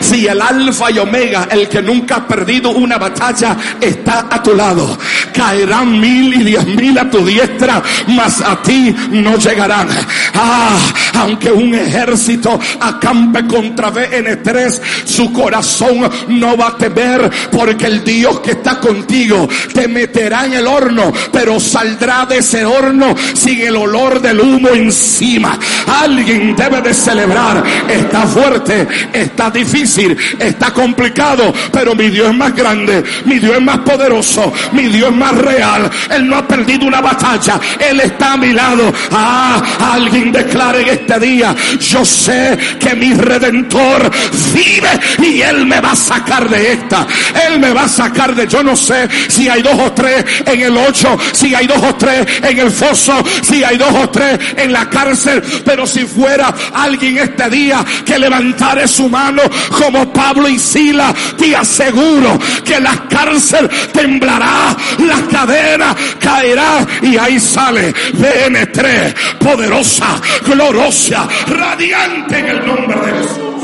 Si 0.00 0.26
el 0.26 0.40
alfa 0.40 0.90
y 0.90 0.98
omega, 0.98 1.48
el 1.50 1.68
que 1.68 1.80
nunca 1.80 2.16
ha 2.16 2.28
perdido 2.28 2.70
una 2.70 2.98
batalla, 2.98 3.56
está 3.80 4.26
a 4.30 4.42
tu 4.42 4.54
lado. 4.54 4.98
Caerán 5.32 5.98
mil 6.00 6.34
y 6.34 6.44
diez 6.44 6.66
mil 6.66 6.98
a 6.98 7.08
tu 7.08 7.24
diestra, 7.24 7.82
mas 8.08 8.40
a 8.40 8.60
ti 8.62 8.94
no 9.10 9.36
llegarán. 9.36 9.88
Ah, 10.34 10.78
aunque 11.14 11.50
un 11.50 11.74
ejército 11.74 12.58
acampe 12.80 13.46
contra 13.46 13.92
BN3, 13.92 14.80
su 15.04 15.32
corazón 15.32 16.10
no 16.28 16.56
va 16.56 16.68
a 16.68 16.76
temer 16.76 17.30
porque 17.50 17.86
el 17.86 18.04
Dios 18.04 18.40
que 18.40 18.52
está 18.52 18.78
contigo 18.80 19.48
te 19.72 19.88
meterá 19.88 20.46
en 20.46 20.54
el 20.54 20.66
horno, 20.66 21.12
pero 21.32 21.58
saldrá 21.58 22.26
de 22.26 22.38
ese 22.38 22.64
horno 22.64 23.14
sin 23.34 23.60
el 23.60 23.76
olor 23.76 24.20
del 24.20 24.40
humo 24.40 24.68
encima. 24.70 25.53
Alguien 26.02 26.54
debe 26.56 26.80
de 26.80 26.94
celebrar. 26.94 27.62
Está 27.88 28.22
fuerte, 28.26 28.86
está 29.12 29.50
difícil, 29.50 30.16
está 30.38 30.72
complicado, 30.72 31.52
pero 31.72 31.94
mi 31.94 32.08
Dios 32.10 32.30
es 32.30 32.36
más 32.36 32.54
grande, 32.54 33.02
mi 33.24 33.38
Dios 33.38 33.56
es 33.56 33.62
más 33.62 33.78
poderoso, 33.78 34.52
mi 34.72 34.84
Dios 34.88 35.10
es 35.10 35.16
más 35.16 35.36
real. 35.36 35.90
Él 36.10 36.28
no 36.28 36.36
ha 36.36 36.46
perdido 36.46 36.86
una 36.86 37.00
batalla, 37.00 37.60
Él 37.78 38.00
está 38.00 38.34
a 38.34 38.36
mi 38.36 38.52
lado. 38.52 38.92
Ah, 39.12 39.62
alguien 39.92 40.32
declare 40.32 40.82
en 40.82 40.88
este 40.88 41.18
día, 41.20 41.54
yo 41.80 42.04
sé 42.04 42.58
que 42.78 42.94
mi 42.94 43.12
redentor 43.14 44.10
vive 44.52 45.28
y 45.28 45.40
Él 45.42 45.66
me 45.66 45.80
va 45.80 45.92
a 45.92 45.96
sacar 45.96 46.48
de 46.48 46.72
esta. 46.72 47.06
Él 47.46 47.58
me 47.58 47.72
va 47.72 47.84
a 47.84 47.88
sacar 47.88 48.34
de, 48.34 48.46
yo 48.46 48.62
no 48.62 48.76
sé 48.76 49.08
si 49.28 49.48
hay 49.48 49.62
dos 49.62 49.78
o 49.78 49.92
tres 49.92 50.24
en 50.46 50.60
el 50.60 50.76
ocho, 50.76 51.16
si 51.32 51.54
hay 51.54 51.66
dos 51.66 51.82
o 51.82 51.94
tres 51.94 52.26
en 52.42 52.58
el 52.58 52.70
foso, 52.70 53.22
si 53.42 53.62
hay 53.62 53.76
dos 53.76 53.92
o 53.94 54.08
tres 54.08 54.38
en 54.56 54.72
la 54.72 54.88
cárcel, 54.88 55.42
pero 55.64 55.86
si 55.86 56.06
fuera 56.06 56.54
alguien 56.72 57.18
este 57.18 57.50
día 57.50 57.84
que 58.04 58.18
levantare 58.18 58.86
su 58.88 59.08
mano 59.08 59.42
como 59.70 60.12
Pablo 60.12 60.48
y 60.48 60.58
Sila, 60.58 61.14
te 61.36 61.54
aseguro 61.54 62.38
que 62.64 62.80
la 62.80 63.08
cárcel 63.08 63.68
temblará, 63.92 64.76
la 64.98 65.26
cadena 65.30 65.94
caerá 66.20 66.86
y 67.02 67.16
ahí 67.16 67.38
sale 67.40 67.92
BN3, 67.92 69.38
poderosa, 69.38 70.20
gloriosa, 70.46 71.28
radiante 71.46 72.38
en 72.38 72.46
el 72.46 72.66
nombre 72.66 72.96
de 73.00 73.12
Jesús. 73.18 73.54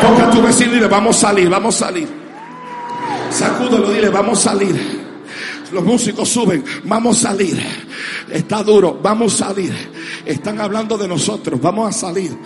Toca 0.00 0.28
a 0.28 0.30
tu 0.30 0.42
vecino 0.42 0.72
y 0.72 0.74
dile, 0.76 0.86
vamos 0.86 1.16
a 1.16 1.28
salir, 1.28 1.48
vamos 1.48 1.76
a 1.76 1.86
salir. 1.86 2.08
Sacúdelo, 3.30 3.90
dile, 3.90 4.08
vamos 4.08 4.46
a 4.46 4.50
salir. 4.50 5.00
Los 5.72 5.84
músicos 5.84 6.28
suben, 6.28 6.64
vamos 6.84 7.24
a 7.24 7.30
salir. 7.30 7.62
Está 8.30 8.62
duro, 8.62 8.98
vamos 9.02 9.40
a 9.40 9.48
salir. 9.48 9.72
Están 10.24 10.60
hablando 10.60 10.96
de 10.96 11.08
nosotros, 11.08 11.60
vamos 11.60 11.88
a 11.88 11.98
salir. 11.98 12.36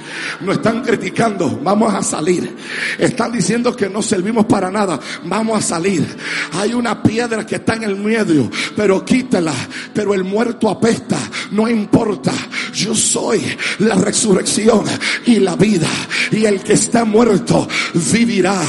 Nos 0.41 0.57
están 0.57 0.83
criticando, 0.83 1.61
vamos 1.63 1.93
a 1.93 2.03
salir. 2.03 2.55
Están 2.99 3.33
diciendo 3.33 3.75
que 3.75 3.89
no 3.89 4.03
servimos 4.03 4.47
para 4.47 4.71
nada, 4.71 4.99
vamos 5.25 5.59
a 5.59 5.63
salir. 5.63 6.05
Hay 6.53 6.75
una 6.75 7.03
piedra 7.03 7.47
que 7.47 7.57
está 7.57 7.75
en 7.75 7.85
el 7.85 7.97
medio, 7.97 8.51
pero 8.77 9.05
quítala. 9.05 9.55
Pero 9.93 10.15
el 10.15 10.25
muerto 10.25 10.69
apesta, 10.69 11.19
no 11.53 11.69
importa. 11.69 12.33
Yo 12.73 12.95
soy 12.95 13.43
la 13.79 13.95
resurrección 13.95 14.85
y 15.27 15.39
la 15.41 15.57
vida. 15.57 15.89
Y 16.31 16.45
el 16.45 16.63
que 16.63 16.75
está 16.75 17.05
muerto 17.05 17.69
vivirá. 18.13 18.61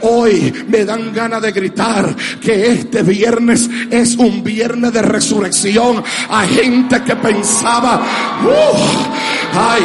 Hoy 0.00 0.52
me 0.68 0.84
dan 0.84 1.12
ganas 1.12 1.40
de 1.42 1.52
gritar 1.52 2.14
que 2.40 2.66
este 2.72 3.02
viernes 3.02 3.68
es 3.90 4.16
un 4.16 4.42
viernes 4.42 4.92
de 4.92 5.02
resurrección. 5.02 6.02
Hay 6.28 6.48
gente 6.48 7.02
que 7.02 7.16
pensaba, 7.16 8.02
ay, 9.52 9.82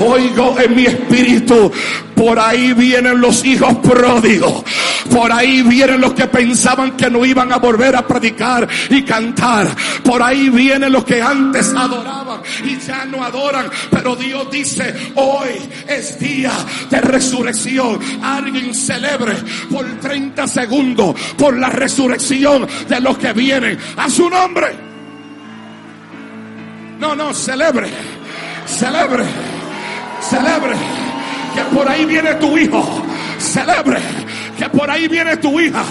oigo 0.00 0.56
en 0.60 0.76
mi 0.76 0.86
espíritu, 0.86 1.72
por 2.14 2.38
ahí 2.38 2.72
vienen 2.72 3.20
los 3.20 3.44
hijos 3.44 3.76
pródigos. 3.78 4.64
Por 5.10 5.32
ahí 5.32 5.62
vienen 5.62 6.00
los 6.00 6.12
que 6.14 6.26
pensaban 6.26 6.96
que 6.96 7.08
no 7.08 7.24
iban 7.24 7.52
a 7.52 7.58
volver 7.58 7.96
a 7.96 8.06
predicar 8.06 8.68
y 8.90 9.02
cantar. 9.02 9.68
Por 10.04 10.22
ahí 10.22 10.48
vienen 10.50 10.92
los 10.92 11.04
que 11.04 11.22
antes 11.22 11.72
adoraban 11.74 12.40
y 12.64 12.78
ya 12.78 13.04
no 13.04 13.22
adoran. 13.24 13.70
Pero 13.90 14.16
Dios 14.16 14.50
dice, 14.50 15.12
hoy 15.14 15.50
es 15.86 16.18
día 16.18 16.52
de 16.90 17.00
resurrección. 17.00 17.98
Alguien 18.22 18.74
celebre 18.74 19.34
por 19.70 19.86
30 20.00 20.46
segundos 20.46 21.14
por 21.36 21.56
la 21.56 21.70
resurrección 21.70 22.66
de 22.88 23.00
los 23.00 23.16
que 23.18 23.32
vienen 23.32 23.78
a 23.96 24.10
su 24.10 24.28
nombre. 24.28 24.87
No, 26.98 27.14
no, 27.14 27.32
celebre, 27.32 27.88
celebre, 28.66 29.24
celebre 30.20 30.74
que 31.54 31.62
por 31.76 31.88
ahí 31.88 32.04
viene 32.04 32.34
tu 32.34 32.58
hijo. 32.58 33.04
Celebre 33.38 34.00
que 34.58 34.68
por 34.68 34.90
ahí 34.90 35.06
viene 35.06 35.36
tu 35.36 35.60
hija. 35.60 35.84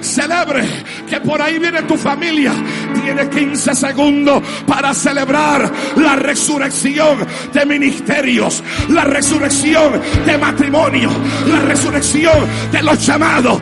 Celebre 0.00 0.66
que 1.08 1.20
por 1.20 1.40
ahí 1.40 1.58
viene 1.60 1.82
tu 1.82 1.96
familia. 1.96 2.52
Tiene 3.00 3.28
15 3.28 3.74
segundos 3.76 4.42
para 4.66 4.92
celebrar 4.92 5.70
la 5.94 6.16
resurrección 6.16 7.24
de 7.52 7.66
ministerios, 7.66 8.60
la 8.88 9.04
resurrección 9.04 10.00
de 10.26 10.36
matrimonio, 10.36 11.10
la 11.46 11.60
resurrección 11.60 12.38
de 12.72 12.82
los 12.82 13.06
llamados. 13.06 13.60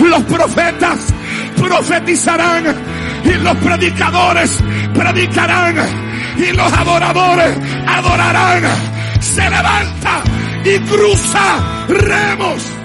Los 0.00 0.22
profetas 0.24 0.98
profetizarán 1.56 3.01
y 3.24 3.32
los 3.42 3.56
predicadores 3.58 4.58
predicarán 4.94 5.76
y 6.36 6.52
los 6.56 6.72
adoradores 6.72 7.56
adorarán. 7.86 8.62
Se 9.20 9.42
levanta 9.42 10.22
y 10.64 10.78
cruza 10.80 11.86
remos. 11.88 12.82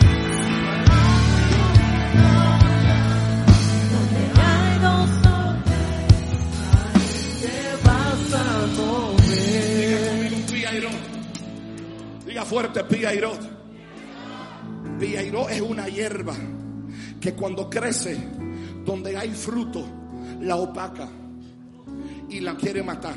Diga 12.26 12.46
fuerte, 12.46 12.84
Piairot. 12.84 13.40
Piairot 15.00 15.50
es 15.50 15.62
una 15.62 15.88
hierba 15.88 16.36
que 17.20 17.34
cuando 17.34 17.70
crece, 17.70 18.18
donde 18.86 19.18
hay 19.18 19.30
fruto, 19.30 19.86
la 20.42 20.56
opaca 20.58 21.10
y 22.30 22.40
la 22.40 22.56
quiere 22.56 22.84
matar. 22.84 23.16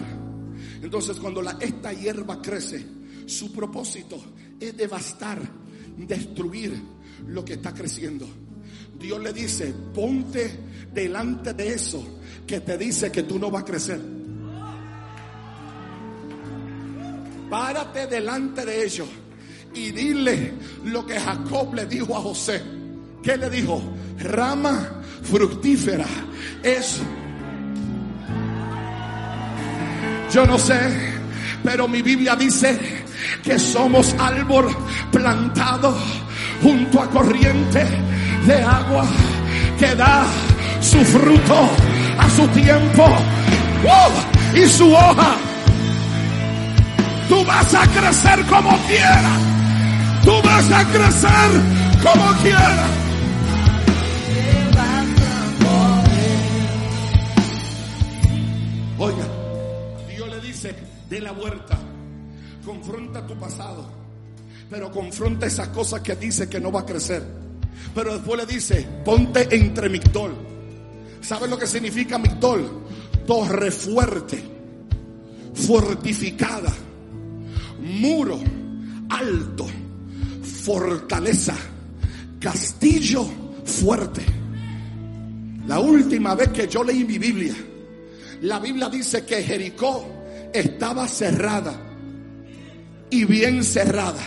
Entonces 0.83 1.19
cuando 1.19 1.43
esta 1.61 1.93
hierba 1.93 2.41
crece, 2.41 2.85
su 3.27 3.53
propósito 3.53 4.19
es 4.59 4.77
devastar, 4.77 5.41
destruir 5.97 6.81
lo 7.27 7.45
que 7.45 7.55
está 7.55 7.73
creciendo. 7.73 8.27
Dios 8.99 9.21
le 9.21 9.33
dice, 9.33 9.75
ponte 9.95 10.51
delante 10.93 11.55
de 11.55 11.75
eso 11.75 12.21
que 12.47 12.61
te 12.61 12.77
dice 12.77 13.11
que 13.11 13.23
tú 13.23 13.39
no 13.39 13.51
vas 13.51 13.63
a 13.63 13.67
crecer. 13.67 14.01
Párate 17.49 18.07
delante 18.07 18.65
de 18.65 18.85
ellos 18.85 19.09
y 19.75 19.91
dile 19.91 20.53
lo 20.85 21.07
que 21.07 21.19
Jacob 21.19 21.75
le 21.75 21.87
dijo 21.87 22.17
a 22.17 22.21
José. 22.21 22.63
¿Qué 23.23 23.37
le 23.37 23.51
dijo? 23.51 23.83
Rama 24.19 25.03
fructífera 25.23 26.07
es 26.63 27.03
yo 30.33 30.47
no 30.47 30.59
sé, 30.59 30.79
pero 31.65 31.89
mi 31.89 32.03
Biblia 32.03 32.37
dice 32.37 32.79
que 33.43 33.59
somos 33.59 34.15
árbol 34.17 34.69
plantado 35.11 35.97
junto 36.63 37.03
a 37.03 37.11
corriente 37.11 37.85
de 38.47 38.63
agua 38.63 39.05
que 39.77 39.95
da 39.97 40.25
su 40.81 40.99
fruto 40.99 41.69
a 42.19 42.31
su 42.31 42.47
tiempo 42.49 43.07
y 44.55 44.69
su 44.69 44.93
hoja. 44.93 45.37
Tú 47.29 47.45
vas 47.45 47.75
a 47.75 47.87
crecer 47.87 48.45
como 48.47 48.77
quieras. 48.87 49.41
Tú 50.25 50.33
vas 50.45 50.71
a 50.71 50.85
crecer 50.85 51.51
como 52.03 52.33
quieras. 52.43 53.10
De 61.11 61.21
la 61.21 61.33
vuelta, 61.33 61.77
confronta 62.65 63.27
tu 63.27 63.35
pasado, 63.35 63.91
pero 64.71 64.93
confronta 64.93 65.47
esas 65.47 65.69
cosas 65.69 66.01
que 66.03 66.15
dice 66.15 66.49
que 66.49 66.61
no 66.61 66.71
va 66.71 66.81
a 66.81 66.87
crecer. 66.87 67.23
Pero 67.93 68.15
después 68.15 68.39
le 68.39 68.47
dice, 68.47 68.87
ponte 69.05 69.49
entre 69.55 69.89
Migdol. 69.89 70.33
¿Sabes 71.21 71.51
lo 71.51 71.59
que 71.59 71.67
significa 71.67 72.17
Migdol? 72.17 72.85
Torre 73.27 73.73
fuerte, 73.73 74.41
fortificada, 75.53 76.73
muro 77.81 78.41
alto, 79.09 79.67
fortaleza, 80.65 81.57
castillo 82.39 83.27
fuerte. 83.65 84.25
La 85.67 85.81
última 85.81 86.37
vez 86.37 86.51
que 86.51 86.69
yo 86.69 86.85
leí 86.85 87.05
mi 87.05 87.19
Biblia, 87.19 87.55
la 88.43 88.61
Biblia 88.61 88.89
dice 88.89 89.25
que 89.25 89.43
Jericó 89.43 90.20
estaba 90.53 91.07
cerrada 91.09 91.75
y 93.11 93.25
bien 93.25 93.65
cerrada. 93.65 94.23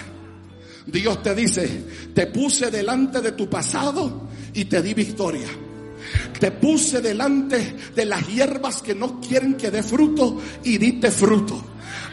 Dios 0.86 1.24
te 1.24 1.34
dice, 1.34 1.86
te 2.14 2.28
puse 2.28 2.70
delante 2.70 3.22
de 3.22 3.32
tu 3.32 3.50
pasado 3.50 4.30
y 4.54 4.66
te 4.66 4.82
di 4.82 4.94
victoria. 4.94 5.48
Te 6.40 6.52
puse 6.52 7.02
delante 7.02 7.78
de 7.96 8.06
las 8.06 8.28
hierbas 8.28 8.82
que 8.82 8.94
no 8.94 9.22
quieren 9.22 9.56
que 9.56 9.72
dé 9.72 9.82
fruto 9.82 10.42
y 10.64 10.78
diste 10.78 11.10
fruto. 11.10 11.64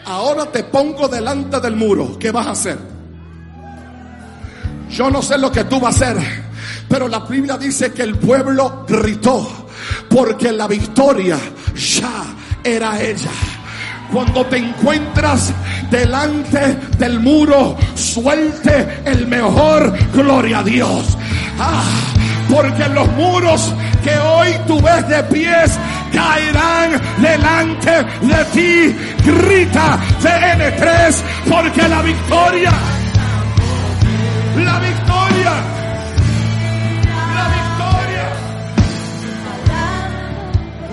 Ahora 0.05 0.51
te 0.51 0.65
pongo 0.65 1.09
delante 1.09 1.61
del 1.61 1.77
muro. 1.77 2.19
¿Qué 2.19 2.31
vas 2.31 2.47
a 2.47 2.51
hacer? 2.53 2.79
Yo 4.91 5.11
no 5.11 5.23
sé 5.23 5.39
lo 5.39 5.51
que 5.51 5.65
tú 5.65 5.81
vas 5.81 6.01
a 6.03 6.11
hacer, 6.11 6.23
pero 6.89 7.09
la 7.09 7.21
Biblia 7.21 7.57
dice 7.57 7.93
que 7.93 8.03
el 8.03 8.19
pueblo 8.19 8.85
gritó 8.89 9.69
porque 10.09 10.53
la 10.53 10.67
victoria 10.67 11.39
ya 11.75 12.37
era 12.65 13.01
ella. 13.01 13.31
Cuando 14.13 14.45
te 14.47 14.57
encuentras 14.57 15.53
delante 15.91 16.77
del 16.99 17.21
muro, 17.21 17.77
suelte 17.95 19.03
el 19.05 19.27
mejor 19.29 19.97
gloria 20.13 20.59
a 20.59 20.63
Dios. 20.65 21.17
Ah, 21.59 21.85
porque 22.51 22.89
los 22.89 23.09
muros 23.13 23.73
que 24.03 24.19
hoy 24.19 24.49
tú 24.67 24.81
ves 24.81 25.09
de 25.09 25.23
pies 25.25 25.79
caerán 26.13 27.01
delante 27.19 27.91
de 28.23 28.45
ti. 28.47 28.97
Grita 29.25 29.99
CN3 30.21 31.15
porque 31.49 31.89
la 31.89 32.03
victoria, 32.03 32.73
la 34.57 34.79
victoria, 34.81 35.53
la 37.35 37.49
victoria. 37.59 38.27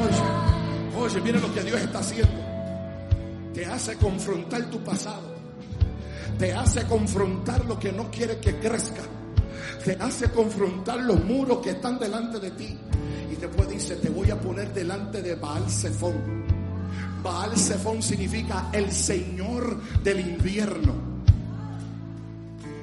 Oye, 0.03 1.05
oye, 1.05 1.21
mira 1.21 1.39
lo 1.39 1.53
que 1.53 1.61
Dios 1.61 1.81
está 1.81 1.99
haciendo. 1.99 2.46
Hace 3.77 3.95
confrontar 3.95 4.69
tu 4.69 4.83
pasado. 4.83 5.37
Te 6.37 6.51
hace 6.51 6.83
confrontar 6.85 7.63
lo 7.65 7.79
que 7.79 7.91
no 7.91 8.11
quiere 8.11 8.37
que 8.39 8.59
crezca 8.59 9.03
te 9.87 9.93
hace 10.01 10.29
confrontar 10.31 10.99
los 10.99 11.23
muros 11.23 11.59
que 11.59 11.69
están 11.69 11.97
delante 11.97 12.39
de 12.39 12.51
ti. 12.51 12.77
Y 13.31 13.35
después 13.35 13.69
dice, 13.69 13.95
te 13.95 14.09
voy 14.09 14.29
a 14.29 14.37
poner 14.37 14.73
delante 14.73 15.21
de 15.21 15.35
Baal 15.35 15.69
Zephon. 15.69 16.43
Baal 17.23 17.57
Zephon 17.57 18.03
significa 18.03 18.69
el 18.73 18.91
Señor 18.91 19.81
del 20.03 20.19
invierno. 20.19 20.93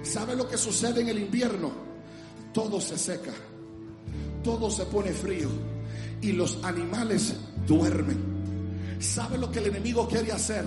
¿Sabe 0.03 0.35
lo 0.35 0.49
que 0.49 0.57
sucede 0.57 1.03
en 1.03 1.09
el 1.09 1.19
invierno? 1.19 1.73
Todo 2.55 2.81
se 2.81 2.97
seca, 2.97 3.33
todo 4.43 4.71
se 4.71 4.87
pone 4.87 5.13
frío 5.13 5.51
y 6.23 6.33
los 6.33 6.65
animales 6.65 7.35
duermen. 7.67 8.34
¿Sabe 8.99 9.39
lo 9.39 9.51
que 9.51 9.59
el 9.59 9.67
enemigo 9.67 10.09
quiere 10.09 10.33
hacer? 10.33 10.65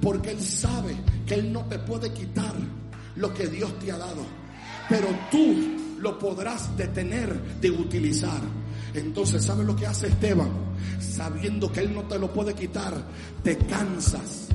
Porque 0.00 0.30
él 0.30 0.40
sabe 0.40 0.94
que 1.26 1.34
él 1.34 1.52
no 1.52 1.64
te 1.66 1.78
puede 1.78 2.12
quitar 2.12 2.54
lo 3.16 3.32
que 3.32 3.46
Dios 3.46 3.78
te 3.78 3.92
ha 3.92 3.98
dado 3.98 4.44
pero 4.88 5.06
tú 5.30 5.76
lo 6.00 6.18
podrás 6.18 6.76
detener 6.76 7.58
de 7.60 7.70
utilizar. 7.70 8.40
Entonces, 8.92 9.44
¿sabes 9.44 9.66
lo 9.66 9.74
que 9.74 9.86
hace 9.86 10.08
Esteban? 10.08 10.50
Sabiendo 11.00 11.72
que 11.72 11.80
él 11.80 11.94
no 11.94 12.02
te 12.02 12.18
lo 12.18 12.32
puede 12.32 12.54
quitar, 12.54 12.94
te 13.42 13.56
cansas. 13.58 14.48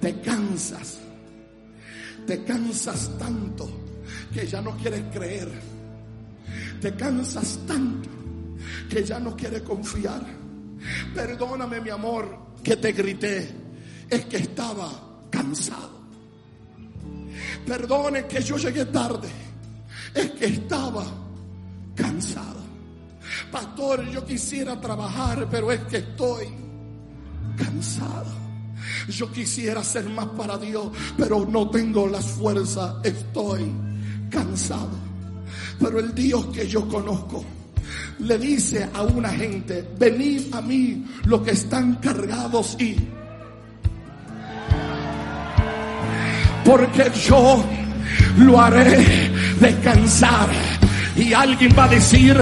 Te 0.00 0.20
cansas. 0.20 0.98
Te 2.26 2.44
cansas 2.44 3.10
tanto 3.18 3.70
que 4.32 4.46
ya 4.46 4.60
no 4.60 4.76
quieres 4.76 5.02
creer. 5.12 5.50
Te 6.80 6.94
cansas 6.94 7.58
tanto 7.66 8.08
que 8.88 9.04
ya 9.04 9.18
no 9.18 9.36
quieres 9.36 9.62
confiar. 9.62 10.22
Perdóname, 11.14 11.80
mi 11.80 11.90
amor, 11.90 12.38
que 12.62 12.76
te 12.76 12.92
grité. 12.92 13.50
Es 14.08 14.24
que 14.26 14.38
estaba 14.38 14.90
cansado. 15.30 16.02
Perdone 17.66 18.26
que 18.26 18.42
yo 18.42 18.56
llegué 18.56 18.86
tarde. 18.86 19.28
Es 20.14 20.30
que 20.32 20.46
estaba 20.46 21.04
cansado. 21.94 22.60
Pastor, 23.50 24.08
yo 24.10 24.24
quisiera 24.24 24.80
trabajar, 24.80 25.48
pero 25.50 25.72
es 25.72 25.80
que 25.82 25.98
estoy 25.98 26.48
cansado. 27.56 28.42
Yo 29.08 29.30
quisiera 29.30 29.82
ser 29.82 30.08
más 30.10 30.26
para 30.28 30.58
Dios, 30.58 30.88
pero 31.16 31.46
no 31.46 31.70
tengo 31.70 32.06
las 32.06 32.26
fuerzas. 32.26 32.96
Estoy 33.02 33.70
cansado. 34.30 34.90
Pero 35.78 35.98
el 36.00 36.14
Dios 36.14 36.46
que 36.46 36.66
yo 36.66 36.86
conozco 36.88 37.44
le 38.20 38.38
dice 38.38 38.88
a 38.94 39.02
una 39.02 39.30
gente, 39.30 39.84
venid 39.98 40.54
a 40.54 40.60
mí 40.60 41.04
los 41.24 41.42
que 41.42 41.52
están 41.52 41.96
cargados 41.96 42.76
y... 42.80 42.96
Porque 46.64 47.10
yo 47.26 47.64
lo 48.38 48.60
haré 48.60 49.30
descansar. 49.60 50.48
Y 51.16 51.32
alguien 51.32 51.74
va 51.76 51.84
a 51.84 51.88
decir, 51.88 52.36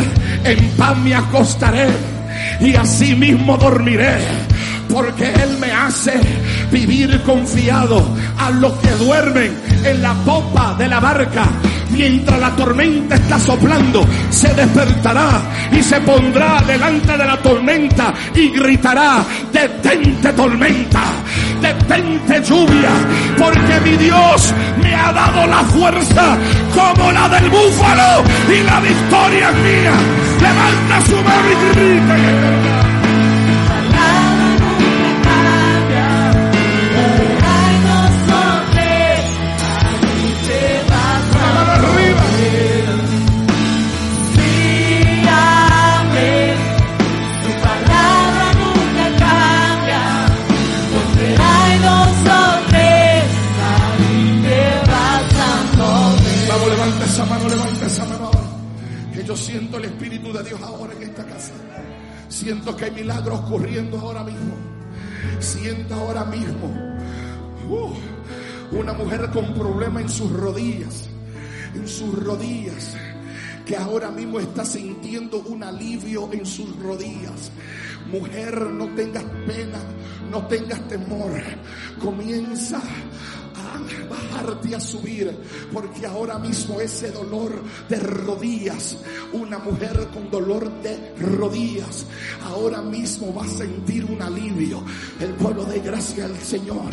en 0.45 0.69
paz 0.77 0.97
me 0.99 1.15
acostaré 1.15 1.89
y 2.61 2.75
así 2.75 3.15
mismo 3.15 3.57
dormiré. 3.57 4.19
Porque 4.89 5.33
Él 5.33 5.57
me 5.59 5.73
hace 5.73 6.21
vivir 6.71 7.21
confiado 7.23 8.07
a 8.39 8.51
los 8.51 8.73
que 8.75 8.91
duermen 8.93 9.57
en 9.85 10.03
la 10.03 10.15
popa 10.25 10.75
de 10.75 10.89
la 10.89 11.01
barca 11.01 11.49
mientras 11.91 12.39
la 12.41 12.51
tormenta 12.57 13.15
está 13.15 13.39
soplando, 13.39 14.07
se 14.31 14.53
despertará 14.55 15.43
y 15.73 15.83
se 15.83 16.01
pondrá 16.01 16.63
delante 16.67 17.17
de 17.17 17.27
la 17.27 17.37
tormenta 17.43 18.15
y 18.35 18.51
gritará, 18.51 19.25
detente 19.53 20.33
tormenta, 20.33 21.03
detente 21.61 22.43
lluvia, 22.43 22.91
porque 23.39 23.81
mi 23.85 23.97
Dios 23.97 24.55
me 24.83 24.95
ha 24.95 25.13
dado 25.13 25.47
la 25.47 25.63
fuerza 25.65 26.37
como 26.75 27.13
la 27.13 27.29
del 27.29 27.51
búfalo 27.51 28.25
y 28.49 28.63
la 28.63 28.81
victoria 28.81 29.51
es 29.51 29.57
mía. 29.57 29.93
Levanta 30.41 31.01
su 31.07 31.17
mano 31.17 31.51
y 31.51 31.75
grita. 31.75 32.70
De 60.33 60.45
Dios 60.45 60.61
ahora 60.63 60.93
en 60.93 61.03
esta 61.03 61.25
casa. 61.25 61.53
Siento 62.29 62.77
que 62.77 62.85
hay 62.85 62.91
milagros 62.93 63.41
ocurriendo 63.41 63.99
ahora 63.99 64.23
mismo. 64.23 64.55
Siento 65.41 65.95
ahora 65.95 66.25
mismo 66.25 66.69
uh, 67.69 68.77
una 68.77 68.93
mujer 68.93 69.29
con 69.33 69.53
problema 69.55 70.01
en 70.01 70.09
sus 70.09 70.31
rodillas. 70.33 71.09
En 71.75 71.89
sus 71.89 72.15
rodillas. 72.23 72.97
Que 73.67 73.77
ahora 73.77 74.13
mismo 74.13 74.39
está 74.39 74.65
sintiendo 74.65 75.39
un 75.41 75.65
alivio 75.65 76.33
en 76.33 76.47
sus 76.47 76.77
rodillas. 76.81 77.51
Mujer, 78.13 78.61
no 78.71 78.87
tengas 78.95 79.25
pena, 79.49 79.79
no 80.31 80.47
tengas 80.47 80.87
temor. 80.87 81.43
Comienza 82.01 82.81
bajarte 84.09 84.75
a 84.75 84.81
subir, 84.81 85.31
porque 85.73 86.07
ahora 86.07 86.39
mismo 86.39 86.81
ese 86.81 87.11
dolor 87.11 87.63
de 87.89 87.97
rodillas, 87.97 88.99
una 89.33 89.59
mujer 89.59 90.09
con 90.13 90.31
dolor 90.31 90.71
de 90.83 91.15
rodillas, 91.19 92.07
ahora 92.45 92.83
mismo 92.83 93.35
va 93.35 93.45
a 93.45 93.49
sentir 93.49 94.05
un 94.05 94.21
alivio. 94.23 94.83
El 95.21 95.31
pueblo 95.35 95.65
de 95.65 95.81
gracia 95.81 96.25
al 96.25 96.37
Señor. 96.39 96.91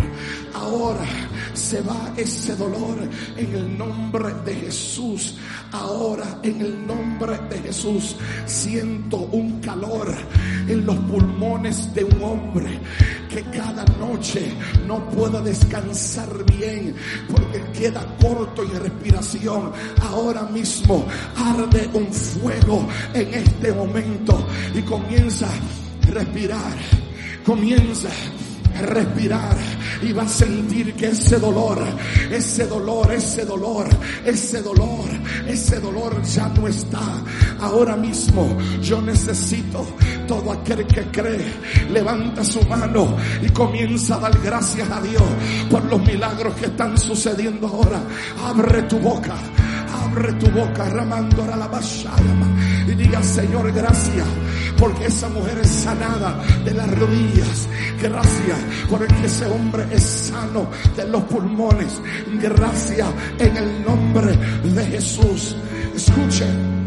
Ahora 0.53 1.05
se 1.53 1.82
va 1.82 2.13
ese 2.17 2.55
dolor 2.55 2.97
en 3.36 3.55
el 3.55 3.78
nombre 3.78 4.34
de 4.45 4.55
Jesús. 4.55 5.36
Ahora 5.71 6.39
en 6.43 6.61
el 6.61 6.88
nombre 6.88 7.38
de 7.49 7.59
Jesús 7.59 8.15
siento 8.45 9.17
un 9.17 9.59
calor 9.59 10.13
en 10.67 10.86
los 10.86 10.97
pulmones 10.97 11.93
de 11.93 12.03
un 12.03 12.23
hombre 12.23 12.80
que 13.44 13.58
cada 13.58 13.86
noche 14.00 14.52
no 14.88 14.98
pueda 15.10 15.42
descansar 15.42 16.30
bien 16.46 16.96
porque 17.30 17.62
queda 17.72 18.04
corto 18.20 18.64
en 18.64 18.80
respiración. 18.82 19.72
Ahora 20.02 20.44
mismo 20.44 21.06
arde 21.36 21.88
un 21.94 22.12
fuego 22.12 22.88
en 23.14 23.34
este 23.36 23.72
momento 23.74 24.48
y 24.74 24.82
comienza 24.82 25.48
a 25.48 26.12
respirar. 26.12 26.74
Comienza 27.46 28.10
respirar 28.82 29.55
y 30.01 30.13
va 30.13 30.23
a 30.23 30.28
sentir 30.28 30.93
que 30.95 31.07
ese 31.07 31.39
dolor, 31.39 31.80
ese 32.32 32.65
dolor, 32.67 33.11
ese 33.11 33.45
dolor, 33.45 33.88
ese 34.25 34.61
dolor, 34.61 35.05
ese 35.47 35.80
dolor 35.80 36.21
ya 36.23 36.47
no 36.49 36.67
está. 36.67 37.23
Ahora 37.59 37.95
mismo 37.95 38.57
yo 38.82 39.01
necesito 39.01 39.86
todo 40.28 40.51
aquel 40.51 40.86
que 40.86 41.03
cree, 41.11 41.53
levanta 41.91 42.43
su 42.43 42.61
mano 42.67 43.15
y 43.41 43.49
comienza 43.49 44.15
a 44.15 44.19
dar 44.19 44.39
gracias 44.41 44.89
a 44.89 45.01
Dios 45.01 45.23
por 45.69 45.84
los 45.86 46.01
milagros 46.01 46.55
que 46.55 46.65
están 46.65 46.97
sucediendo 46.97 47.67
ahora. 47.67 48.01
Abre 48.45 48.84
tu 48.84 48.99
boca 48.99 49.36
abre 50.07 50.34
tu 50.34 50.49
boca, 50.51 50.89
ramando 50.89 51.43
a 51.43 51.55
la 51.55 51.69
y 52.88 52.95
diga, 52.95 53.21
Señor, 53.21 53.71
gracias, 53.71 54.25
porque 54.78 55.05
esa 55.05 55.30
mujer 55.30 55.57
es 55.59 55.69
sanada 55.69 56.43
de 56.63 56.73
las 56.73 56.99
rodillas. 56.99 57.67
Gracias, 58.01 58.59
porque 58.89 59.25
ese 59.25 59.45
hombre 59.47 59.86
es 59.91 60.03
sano 60.03 60.69
de 60.95 61.07
los 61.07 61.23
pulmones. 61.23 62.01
Gracias 62.41 63.07
en 63.39 63.57
el 63.57 63.84
nombre 63.84 64.38
de 64.63 64.86
Jesús. 64.86 65.55
Escuchen. 65.95 66.78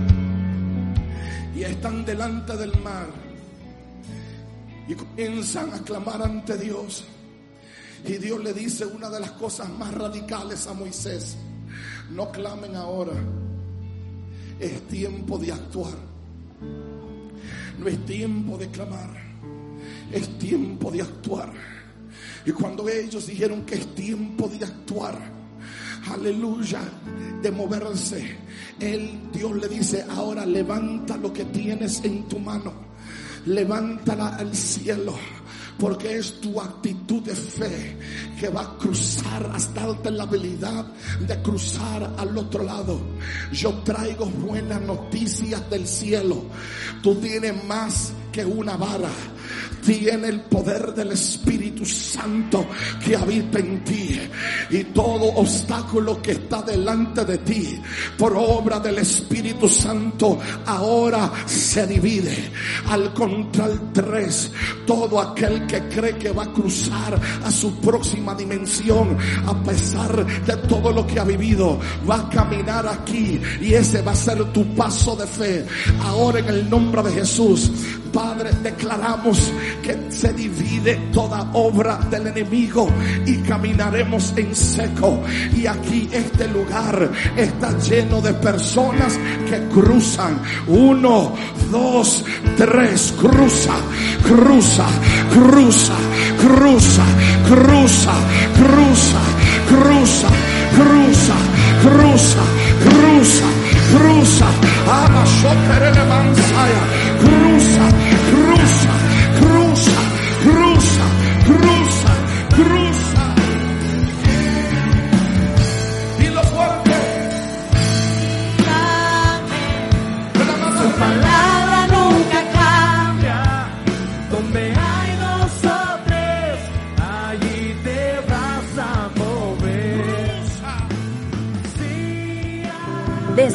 Y 1.55 1.62
están 1.62 2.05
delante 2.05 2.57
del 2.57 2.78
mar 2.80 3.09
y 4.88 4.95
comienzan 4.95 5.72
a 5.72 5.78
clamar 5.78 6.22
ante 6.22 6.57
Dios. 6.57 7.05
Y 8.05 8.14
Dios 8.14 8.43
le 8.43 8.53
dice 8.53 8.86
una 8.86 9.11
de 9.11 9.20
las 9.20 9.32
cosas 9.32 9.68
más 9.68 9.93
radicales 9.93 10.66
a 10.66 10.74
Moisés. 10.74 11.36
No 12.11 12.30
clamen 12.30 12.74
ahora. 12.74 13.12
Es 14.59 14.86
tiempo 14.88 15.38
de 15.38 15.53
actuar. 15.53 16.11
No 17.81 17.89
es 17.89 18.05
tiempo 18.05 18.59
de 18.59 18.68
clamar. 18.68 19.11
Es 20.12 20.39
tiempo 20.39 20.91
de 20.91 21.01
actuar. 21.01 21.53
Y 22.45 22.51
cuando 22.53 22.89
ellos 22.89 23.26
dijeron 23.26 23.62
que 23.62 23.76
es 23.76 23.95
tiempo 23.95 24.49
de 24.49 24.64
actuar, 24.64 25.18
aleluya, 26.12 26.81
de 27.43 27.51
moverse, 27.51 28.37
él, 28.78 29.20
Dios 29.33 29.57
le 29.57 29.68
dice, 29.68 30.05
ahora 30.11 30.45
levanta 30.45 31.16
lo 31.16 31.33
que 31.33 31.45
tienes 31.47 32.03
en 32.05 32.28
tu 32.28 32.39
mano, 32.39 32.72
levántala 33.47 34.37
al 34.37 34.55
cielo 34.55 35.14
porque 35.81 36.18
es 36.18 36.41
tu 36.41 36.61
actitud 36.61 37.22
de 37.22 37.35
fe 37.35 37.97
que 38.39 38.49
va 38.51 38.61
a 38.61 38.78
cruzar 38.78 39.51
hasta 39.55 39.87
darte 39.87 40.11
la 40.11 40.24
habilidad 40.24 40.85
de 41.26 41.43
cruzar 41.43 42.14
al 42.18 42.37
otro 42.37 42.62
lado. 42.62 43.01
Yo 43.51 43.72
traigo 43.83 44.26
buenas 44.26 44.83
noticias 44.83 45.68
del 45.70 45.87
cielo. 45.87 46.45
Tú 47.03 47.14
tienes 47.16 47.64
más 47.64 48.12
que 48.31 48.45
una 48.45 48.76
vara 48.76 49.11
tiene 49.85 50.29
el 50.29 50.41
poder 50.43 50.95
del 50.95 51.13
Espíritu 51.13 51.85
Santo 51.85 52.67
que 53.05 53.17
habita 53.17 53.59
en 53.59 53.83
ti. 53.85 54.21
Y 54.71 54.85
todo 54.85 55.25
obstáculo 55.35 56.21
que 56.23 56.33
está 56.33 56.63
delante 56.63 57.25
de 57.25 57.39
ti 57.39 57.81
por 58.19 58.37
obra 58.37 58.79
del 58.81 58.99
Espíritu 58.99 59.69
Santo 59.69 60.39
ahora 60.67 61.31
se 61.47 61.87
divide. 61.87 62.51
Al 62.89 63.13
contrario, 63.15 63.81
tres, 63.93 64.51
todo 64.87 65.21
aquel 65.21 65.67
que 65.67 65.89
cree 65.89 66.17
que 66.17 66.31
va 66.31 66.45
a 66.45 66.53
cruzar 66.53 67.21
a 67.45 67.51
su 67.51 67.75
próxima 67.81 68.35
dimensión, 68.35 69.17
a 69.47 69.55
pesar 69.63 70.25
de 70.45 70.57
todo 70.69 70.93
lo 70.93 71.07
que 71.07 71.21
ha 71.21 71.25
vivido, 71.25 71.79
va 72.09 72.17
a 72.17 72.29
caminar 72.29 72.87
aquí 72.87 73.41
y 73.61 73.75
ese 73.75 74.03
va 74.03 74.13
a 74.13 74.17
ser 74.17 74.45
tu 74.53 74.75
paso 74.75 75.17
de 75.17 75.27
fe. 75.27 75.67
Ahora 76.03 76.39
en 76.41 76.49
el 76.49 76.71
nombre 76.71 77.03
de 77.03 77.13
Jesús, 77.13 77.71
Padre, 78.13 78.51
declaramos 78.63 79.39
que 79.82 80.11
se 80.11 80.32
divide 80.32 80.97
toda 81.12 81.51
obra 81.53 81.97
del 82.11 82.28
enemigo 82.28 82.88
y 83.26 83.36
caminaremos 83.38 84.32
en 84.36 84.55
seco. 84.55 85.22
Y 85.57 85.66
aquí 85.66 86.09
este 86.12 86.49
lugar 86.49 87.11
está 87.36 87.76
lleno 87.78 88.20
de 88.20 88.34
personas 88.34 89.18
que 89.49 89.59
cruzan. 89.72 90.41
Uno, 90.66 91.34
dos, 91.70 92.24
tres, 92.57 93.14
cruza, 93.18 93.74
cruza, 94.22 94.86
cruza, 95.32 95.95
cruza, 96.41 97.05
cruza, 97.49 98.14
cruza, 98.57 99.20
cruza, 99.68 100.28
cruza, 100.76 101.34
cruza, 101.82 102.43
cruza, 102.82 103.47
cruza. 103.93 104.47
Ama 104.91 105.24
cruza, 105.24 106.47
cruza, 107.20 107.86
cruza, 108.30 109.10